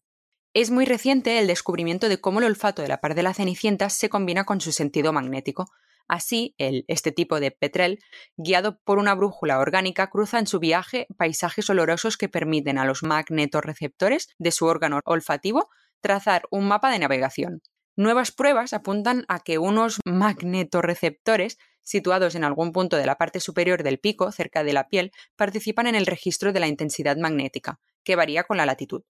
[0.55, 3.89] Es muy reciente el descubrimiento de cómo el olfato de la par de la cenicienta
[3.89, 5.69] se combina con su sentido magnético.
[6.07, 7.99] Así, el, este tipo de petrel,
[8.37, 13.03] guiado por una brújula orgánica, cruza en su viaje paisajes olorosos que permiten a los
[13.03, 15.67] magnetorreceptores de su órgano olfativo
[15.99, 17.61] trazar un mapa de navegación.
[17.97, 23.83] Nuevas pruebas apuntan a que unos magnetorreceptores situados en algún punto de la parte superior
[23.83, 28.15] del pico, cerca de la piel, participan en el registro de la intensidad magnética, que
[28.15, 29.03] varía con la latitud.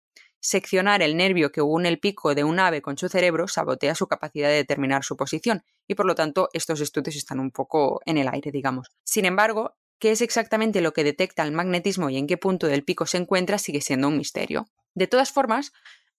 [0.45, 4.09] Seccionar el nervio que une el pico de un ave con su cerebro sabotea su
[4.09, 8.19] capacidad de determinar su posición, y por lo tanto estos estudios están un poco en
[8.19, 8.89] el aire, digamos.
[9.05, 12.83] Sin embargo, qué es exactamente lo que detecta el magnetismo y en qué punto del
[12.83, 14.67] pico se encuentra sigue siendo un misterio.
[14.95, 15.73] De todas formas,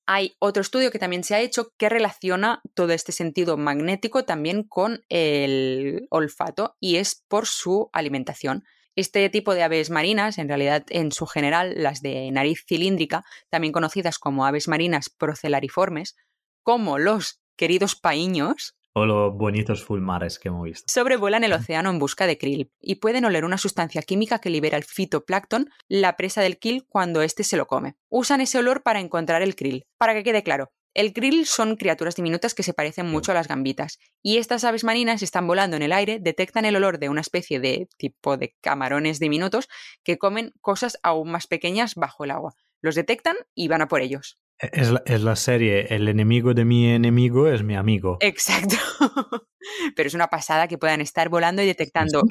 [0.06, 4.64] hay otro estudio que también se ha hecho que relaciona todo este sentido magnético también
[4.64, 8.64] con el olfato y es por su alimentación.
[8.96, 13.74] Este tipo de aves marinas, en realidad en su general las de nariz cilíndrica, también
[13.74, 16.16] conocidas como aves marinas procelariformes,
[16.62, 20.86] como los queridos paíños, o los bonitos fulmares que hemos visto.
[20.88, 24.78] Sobrevuelan el océano en busca de krill y pueden oler una sustancia química que libera
[24.78, 27.96] el fitoplancton, la presa del krill, cuando éste se lo come.
[28.10, 29.86] Usan ese olor para encontrar el krill.
[29.98, 33.48] Para que quede claro, el krill son criaturas diminutas que se parecen mucho a las
[33.48, 37.22] gambitas, y estas aves marinas están volando en el aire, detectan el olor de una
[37.22, 39.70] especie de tipo de camarones diminutos
[40.04, 42.54] que comen cosas aún más pequeñas bajo el agua.
[42.82, 44.40] Los detectan y van a por ellos.
[44.60, 48.18] Es la, es la, serie El enemigo de mi enemigo es mi amigo.
[48.20, 48.76] Exacto.
[49.96, 52.22] Pero es una pasada que puedan estar volando y detectando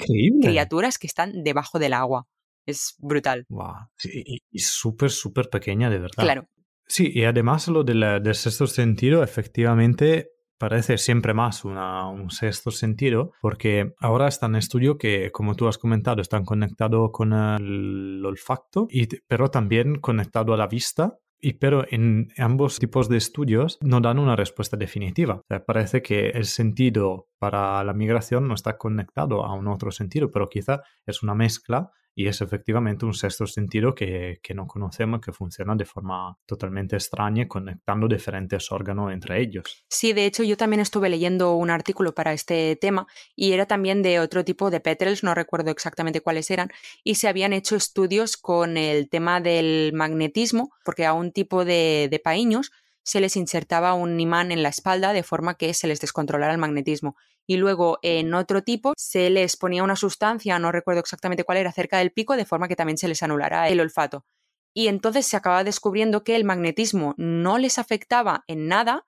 [0.40, 2.28] criaturas que están debajo del agua.
[2.64, 3.44] Es brutal.
[3.48, 3.74] Wow.
[3.96, 6.22] Sí, y súper, súper pequeña, de verdad.
[6.22, 6.48] Claro.
[6.86, 13.94] Sí, y además lo del, sexto sentido, efectivamente, parece siempre más un sexto sentido, porque
[13.98, 19.08] ahora está en estudio que, como tú has comentado, están conectados con el olfato, y,
[19.26, 24.20] pero también conectado a la vista y pero en ambos tipos de estudios no dan
[24.20, 25.42] una respuesta definitiva.
[25.66, 30.48] Parece que el sentido para la migración no está conectado a un otro sentido, pero
[30.48, 35.32] quizá es una mezcla y es efectivamente un sexto sentido que, que, no conocemos, que
[35.32, 39.84] funciona de forma totalmente extraña, conectando diferentes órganos entre ellos.
[39.88, 44.02] Sí, de hecho yo también estuve leyendo un artículo para este tema y era también
[44.02, 46.70] de otro tipo de petrels, no recuerdo exactamente cuáles eran,
[47.02, 52.08] y se habían hecho estudios con el tema del magnetismo, porque a un tipo de,
[52.10, 52.72] de paíños
[53.04, 56.58] se les insertaba un imán en la espalda de forma que se les descontrolara el
[56.58, 57.16] magnetismo.
[57.46, 61.72] Y luego en otro tipo se les ponía una sustancia, no recuerdo exactamente cuál era,
[61.72, 64.24] cerca del pico, de forma que también se les anulara el olfato.
[64.74, 69.04] Y entonces se acaba descubriendo que el magnetismo no les afectaba en nada,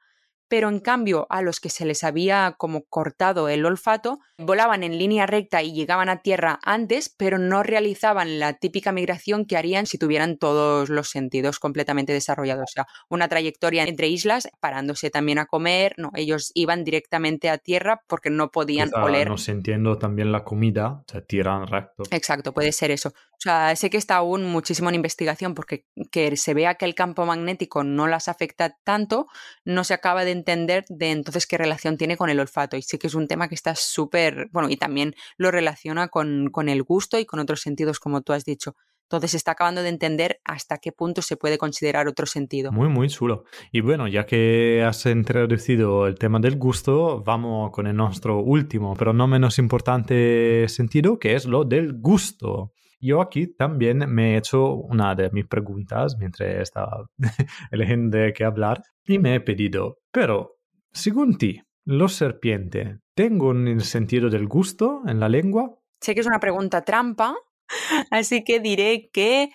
[0.49, 4.99] pero en cambio a los que se les había como cortado el olfato, volaban en
[4.99, 9.87] línea recta y llegaban a tierra antes, pero no realizaban la típica migración que harían
[9.87, 12.65] si tuvieran todos los sentidos completamente desarrollados.
[12.71, 17.59] O sea, una trayectoria entre islas, parándose también a comer, no, ellos iban directamente a
[17.59, 19.29] tierra porque no podían oler.
[19.29, 22.03] No entiendo también la comida, se tiran recto.
[22.11, 23.13] Exacto, puede ser eso.
[23.45, 26.95] O sea, sé que está aún muchísimo en investigación porque que se vea que el
[26.95, 29.27] campo magnético no las afecta tanto,
[29.67, 32.79] no se acaba de entender de entonces qué relación tiene con el olfato.
[32.79, 36.49] Y sí que es un tema que está súper, bueno, y también lo relaciona con,
[36.51, 38.77] con el gusto y con otros sentidos, como tú has dicho.
[39.11, 42.73] Entonces se está acabando de entender hasta qué punto se puede considerar otro sentido.
[42.73, 43.45] Muy, muy chulo.
[43.73, 48.95] Y bueno, ya que has introducido el tema del gusto, vamos con el nuestro último,
[48.97, 52.73] pero no menos importante sentido, que es lo del gusto.
[53.01, 57.07] Yo aquí también me he hecho una de mis preguntas mientras estaba
[57.71, 60.57] eligiendo de qué hablar y me he pedido, pero,
[60.93, 65.79] según ti, los serpientes, ¿tengo el sentido del gusto en la lengua?
[66.01, 67.37] Sé que es una pregunta trampa,
[68.11, 69.51] así que diré que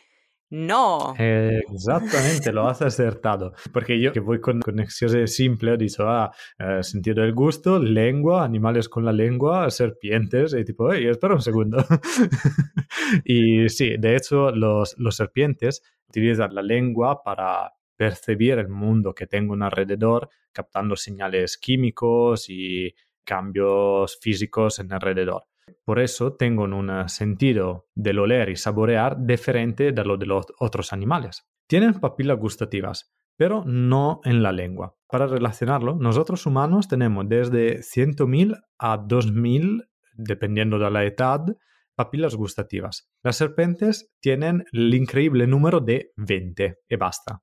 [0.49, 1.13] no.
[1.17, 3.53] exactamente, lo has acertado.
[3.71, 8.89] Porque yo que voy con conexiones simples, dicho, ah, eh, sentido del gusto, lengua, animales
[8.89, 11.77] con la lengua, serpientes, y tipo, hey, espera un segundo.
[13.25, 19.27] y sí, de hecho, los, los serpientes utilizan la lengua para percibir el mundo que
[19.27, 25.43] tengo alrededor, captando señales químicos y cambios físicos en alrededor.
[25.83, 30.93] Por eso tengo un sentido del oler y saborear diferente de lo de los otros
[30.93, 31.47] animales.
[31.67, 34.95] Tienen papilas gustativas, pero no en la lengua.
[35.07, 41.45] Para relacionarlo, nosotros humanos tenemos desde 100.000 a 2.000, dependiendo de la edad,
[41.95, 43.09] papilas gustativas.
[43.23, 47.41] Las serpientes tienen el increíble número de 20 y basta.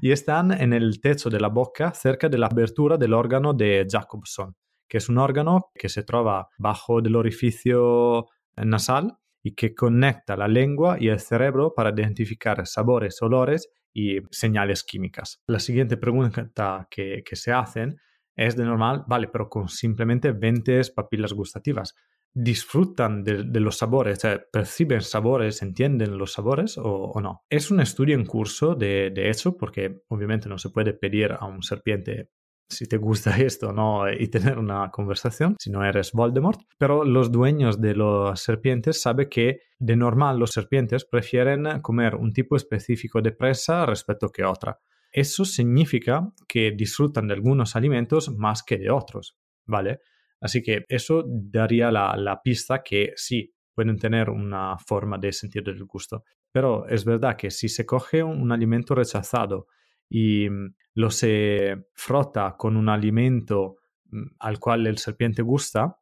[0.00, 3.86] Y están en el techo de la boca cerca de la abertura del órgano de
[3.90, 4.54] Jacobson
[4.94, 8.26] que es un órgano que se trova bajo del orificio
[8.56, 14.84] nasal y que conecta la lengua y el cerebro para identificar sabores, olores y señales
[14.84, 15.42] químicas.
[15.48, 17.96] La siguiente pregunta que, se hacen
[18.36, 21.96] es de normal, vale, pero con simplemente 20 papilas gustativas.
[22.32, 24.20] ¿Disfrutan de, los sabores?
[24.52, 25.60] ¿Perciben sabores?
[25.62, 27.42] ¿Entienden los sabores o, no?
[27.50, 31.46] Es un estudio en curso, de, de hecho, porque obviamente no se puede pedir a
[31.46, 32.30] un serpiente
[32.68, 36.60] si te gusta esto no y tener una conversación si no eres Voldemort.
[36.78, 42.32] Pero los dueños de las serpientes saben que de normal los serpientes prefieren comer un
[42.32, 44.78] tipo específico de presa respecto que otra.
[45.10, 49.36] Eso significa que disfrutan de algunos alimentos más que de otros
[49.66, 50.00] vale
[50.40, 55.62] así que eso daría la, la pista que sí pueden tener una forma de sentir
[55.66, 56.24] el gusto.
[56.52, 59.66] Pero es verdad que si se coge un alimento rechazado
[60.08, 63.76] y mm, lo se frota con un alimento
[64.10, 65.98] mm, al cual el serpiente gusta,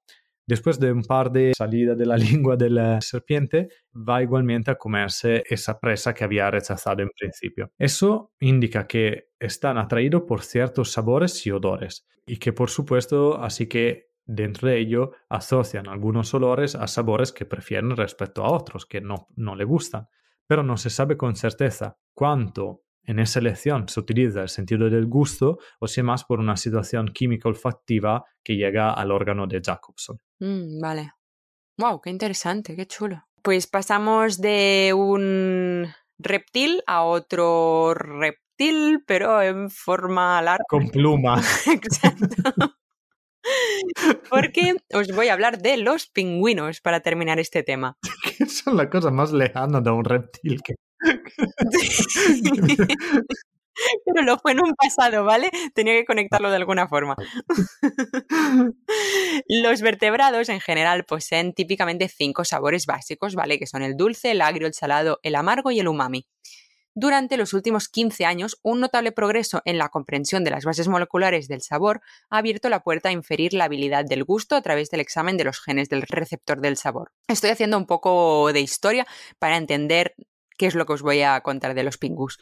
[0.46, 5.44] después de un par de salidas de la lengua del serpiente, va igualmente a comerse
[5.48, 7.70] esa presa que había rechazado en principio.
[7.78, 13.66] Eso indica que están atraídos por ciertos sabores y odores, y que por supuesto, así
[13.66, 19.00] que dentro de ello asocian algunos olores a sabores que prefieren respecto a otros que
[19.00, 20.08] no, no le gustan.
[20.46, 25.06] Pero no se sabe con certeza cuánto en esa elección se utiliza el sentido del
[25.06, 30.20] gusto o si más por una situación química olfactiva que llega al órgano de Jacobson.
[30.38, 31.12] Mm, vale.
[31.78, 33.24] Wow, qué interesante, qué chulo.
[33.42, 35.88] Pues pasamos de un
[36.18, 40.64] reptil a otro reptil, pero en forma larga.
[40.68, 41.40] Con pluma.
[41.66, 42.52] Exacto.
[44.30, 47.96] Porque os voy a hablar de los pingüinos para terminar este tema.
[48.48, 50.74] son la cosa más lejana de un reptil que
[54.04, 55.50] Pero lo fue en un pasado, ¿vale?
[55.74, 57.16] Tenía que conectarlo de alguna forma.
[59.48, 63.58] Los vertebrados en general poseen típicamente cinco sabores básicos, ¿vale?
[63.58, 66.26] Que son el dulce, el agrio, el salado, el amargo y el umami.
[66.94, 71.48] Durante los últimos 15 años, un notable progreso en la comprensión de las bases moleculares
[71.48, 75.00] del sabor ha abierto la puerta a inferir la habilidad del gusto a través del
[75.00, 77.10] examen de los genes del receptor del sabor.
[77.28, 79.06] Estoy haciendo un poco de historia
[79.38, 80.14] para entender
[80.62, 82.38] qué es lo que os voy a contar de los pingus.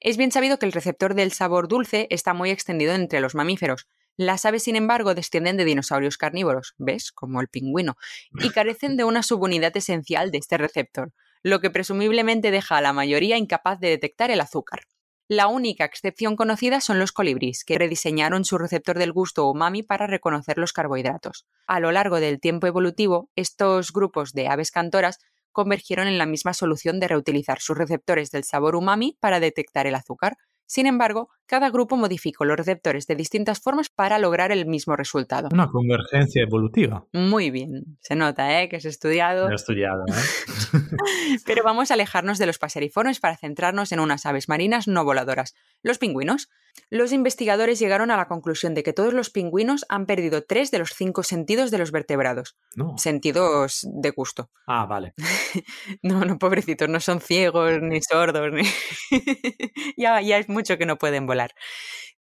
[0.00, 3.86] Es bien sabido que el receptor del sabor dulce está muy extendido entre los mamíferos.
[4.16, 7.12] Las aves, sin embargo, descienden de dinosaurios carnívoros, ¿ves?
[7.12, 7.96] Como el pingüino,
[8.32, 11.12] y carecen de una subunidad esencial de este receptor,
[11.44, 14.80] lo que presumiblemente deja a la mayoría incapaz de detectar el azúcar.
[15.28, 20.08] La única excepción conocida son los colibríes, que rediseñaron su receptor del gusto umami para
[20.08, 21.46] reconocer los carbohidratos.
[21.68, 25.20] A lo largo del tiempo evolutivo, estos grupos de aves cantoras
[25.52, 29.94] convergieron en la misma solución de reutilizar sus receptores del sabor umami para detectar el
[29.94, 30.36] azúcar,
[30.66, 35.48] sin embargo, cada grupo modificó los receptores de distintas formas para lograr el mismo resultado.
[35.52, 37.06] Una convergencia evolutiva.
[37.12, 38.68] Muy bien, se nota, ¿eh?
[38.68, 39.50] Que has estudiado.
[39.50, 40.12] He estudiado, ¿eh?
[41.44, 45.56] Pero vamos a alejarnos de los paseriformes para centrarnos en unas aves marinas no voladoras,
[45.82, 46.48] los pingüinos.
[46.88, 50.78] Los investigadores llegaron a la conclusión de que todos los pingüinos han perdido tres de
[50.78, 52.56] los cinco sentidos de los vertebrados.
[52.76, 52.96] No.
[52.96, 54.50] Sentidos de gusto.
[54.68, 55.14] Ah, vale.
[56.02, 58.52] no, no, pobrecitos, no son ciegos ni sordos.
[58.52, 58.62] Ni...
[59.96, 61.39] ya, ya es mucho que no pueden volar.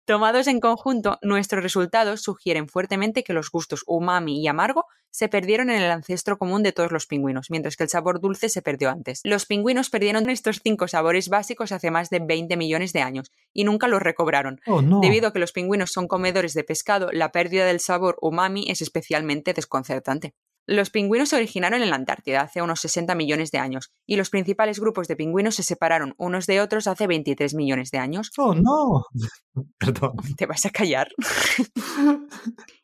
[0.08, 5.68] Tomados en conjunto, nuestros resultados sugieren fuertemente que los gustos umami y amargo se perdieron
[5.68, 8.88] en el ancestro común de todos los pingüinos, mientras que el sabor dulce se perdió
[8.88, 9.20] antes.
[9.24, 13.64] Los pingüinos perdieron estos cinco sabores básicos hace más de 20 millones de años y
[13.64, 14.60] nunca los recobraron.
[14.66, 15.00] Oh, no.
[15.00, 18.80] Debido a que los pingüinos son comedores de pescado, la pérdida del sabor umami es
[18.80, 20.32] especialmente desconcertante.
[20.70, 24.28] Los pingüinos se originaron en la Antártida hace unos 60 millones de años y los
[24.28, 28.30] principales grupos de pingüinos se separaron unos de otros hace 23 millones de años.
[28.36, 29.06] Oh, no.
[29.78, 30.12] Perdón.
[30.36, 31.08] ¿Te vas a callar?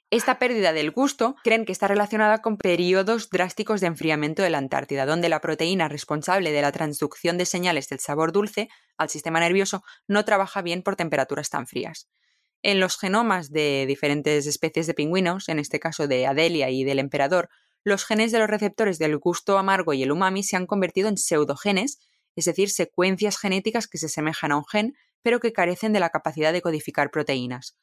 [0.08, 4.58] Esta pérdida del gusto creen que está relacionada con periodos drásticos de enfriamiento de la
[4.58, 9.40] Antártida, donde la proteína responsable de la transducción de señales del sabor dulce al sistema
[9.40, 12.08] nervioso no trabaja bien por temperaturas tan frías.
[12.62, 16.98] En los genomas de diferentes especies de pingüinos, en este caso de Adelia y del
[16.98, 17.50] emperador,
[17.84, 21.18] los genes de los receptores del gusto amargo y el umami se han convertido en
[21.18, 21.98] pseudogenes,
[22.34, 26.10] es decir, secuencias genéticas que se asemejan a un gen, pero que carecen de la
[26.10, 27.76] capacidad de codificar proteínas.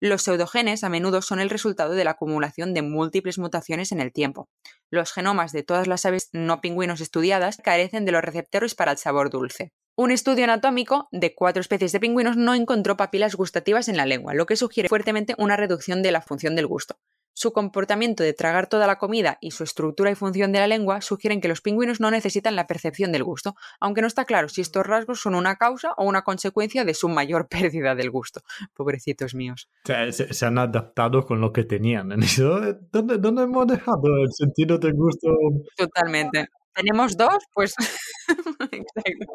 [0.00, 4.12] Los pseudogenes a menudo son el resultado de la acumulación de múltiples mutaciones en el
[4.12, 4.48] tiempo.
[4.90, 8.98] Los genomas de todas las aves no pingüinos estudiadas carecen de los receptores para el
[8.98, 9.72] sabor dulce.
[9.96, 14.34] Un estudio anatómico de cuatro especies de pingüinos no encontró papilas gustativas en la lengua,
[14.34, 16.98] lo que sugiere fuertemente una reducción de la función del gusto.
[17.34, 21.00] Su comportamiento de tragar toda la comida y su estructura y función de la lengua
[21.00, 24.60] sugieren que los pingüinos no necesitan la percepción del gusto, aunque no está claro si
[24.60, 28.42] estos rasgos son una causa o una consecuencia de su mayor pérdida del gusto.
[28.72, 29.68] Pobrecitos míos.
[29.84, 32.08] O sea, se, se han adaptado con lo que tenían.
[32.20, 32.60] Dicho,
[32.92, 35.28] ¿Dónde, ¿Dónde hemos dejado el sentido del gusto?
[35.76, 36.46] Totalmente.
[36.74, 37.38] ¿Tenemos dos?
[37.52, 37.74] Pues.
[38.72, 39.26] Exacto.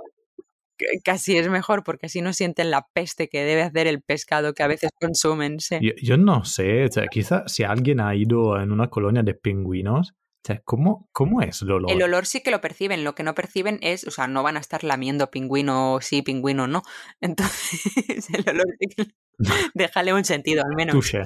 [1.03, 4.63] Casi es mejor porque así no sienten la peste que debe hacer el pescado que
[4.63, 5.59] a veces consumen.
[5.59, 5.77] Sí.
[5.81, 9.33] Yo, yo no sé, o sea, quizá si alguien ha ido en una colonia de
[9.33, 11.91] pingüinos, o sea, ¿cómo, ¿cómo es el olor?
[11.91, 14.55] El olor sí que lo perciben, lo que no perciben es, o sea, no van
[14.55, 16.81] a estar lamiendo pingüino sí, pingüino no.
[17.21, 19.07] Entonces, el olor sí que...
[19.73, 20.93] Déjale un sentido al menos.
[20.93, 21.23] Touché.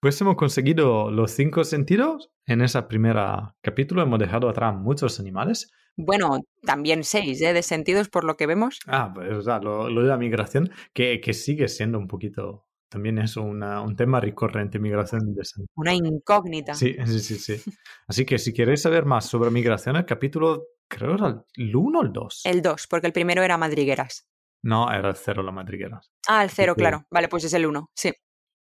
[0.00, 2.30] Pues hemos conseguido los cinco sentidos.
[2.46, 3.16] En ese primer
[3.60, 5.70] capítulo hemos dejado atrás muchos animales.
[5.96, 7.52] Bueno, también seis, ¿eh?
[7.52, 8.78] De sentidos por lo que vemos.
[8.86, 12.66] Ah, pues o sea, lo, lo de la migración, que, que sigue siendo un poquito
[12.88, 15.70] también es una, un tema recurrente, migración de sentidos.
[15.76, 16.74] Una incógnita.
[16.74, 17.70] Sí, sí, sí, sí.
[18.08, 22.02] Así que si queréis saber más sobre migración, el capítulo, creo era el 1 o
[22.02, 22.40] el 2.
[22.46, 24.26] El 2, porque el primero era madrigueras.
[24.62, 26.10] No, era el 0 la madrigueras.
[26.26, 26.80] Ah, el 0, Sí.
[26.80, 27.06] claro.
[27.10, 28.12] Vale, pues es el 1, sí.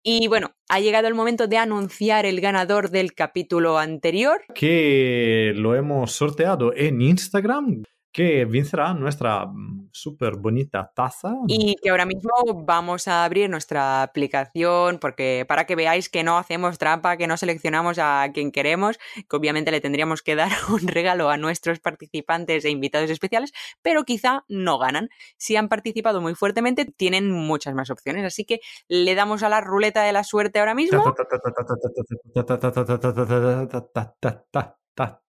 [0.03, 4.41] Y bueno, ha llegado el momento de anunciar el ganador del capítulo anterior.
[4.55, 7.83] Que lo hemos sorteado en Instagram,
[8.17, 11.35] que vencerá nuestra mm, súper bonita taza.
[11.47, 12.31] Y que ahora mismo
[12.65, 17.37] vamos a abrir nuestra aplicación porque para que veáis que no hacemos trampa, que no
[17.37, 18.97] seleccionamos a quien queremos,
[19.29, 23.53] que obviamente le tendríamos que dar un regalo a nuestros participantes e invitados especiales,
[23.83, 25.09] pero quizá no ganan.
[25.37, 28.25] Si han participado muy fuertemente, tienen muchas más opciones.
[28.25, 31.03] Así que le damos a la ruleta de la suerte ahora mismo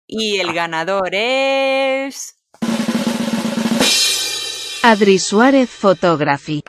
[0.06, 2.43] y el ganador es...
[4.86, 6.62] Adri Suárez Photography.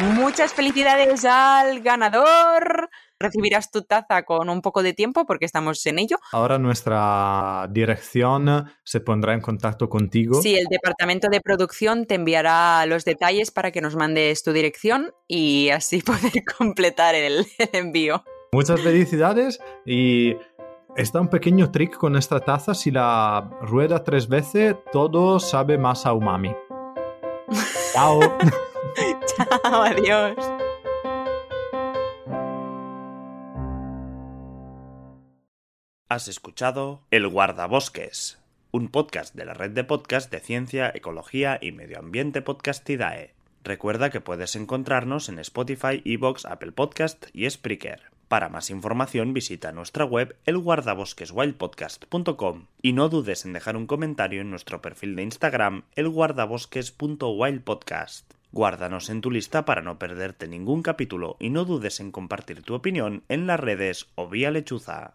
[0.00, 2.90] Muchas felicidades al ganador.
[3.20, 6.16] Recibirás tu taza con un poco de tiempo porque estamos en ello.
[6.32, 10.42] Ahora nuestra dirección se pondrá en contacto contigo.
[10.42, 15.12] Sí, el departamento de producción te enviará los detalles para que nos mandes tu dirección
[15.28, 18.24] y así poder completar el, el envío.
[18.54, 20.36] Muchas felicidades y
[20.96, 22.72] está un pequeño trick con esta taza.
[22.72, 26.54] Si la rueda tres veces, todo sabe más a umami.
[27.92, 28.20] Chao.
[29.26, 30.36] Chao, adiós.
[36.08, 38.40] Has escuchado El Guardabosques,
[38.70, 43.34] un podcast de la red de podcast de ciencia, ecología y medio ambiente Podcastidae.
[43.64, 48.14] Recuerda que puedes encontrarnos en Spotify, Evox, Apple Podcast y Spreaker.
[48.34, 54.50] Para más información visita nuestra web elguardabosqueswildpodcast.com y no dudes en dejar un comentario en
[54.50, 58.34] nuestro perfil de Instagram elguardabosques.wildpodcast.
[58.50, 62.74] Guárdanos en tu lista para no perderte ningún capítulo y no dudes en compartir tu
[62.74, 65.14] opinión en las redes o vía lechuza.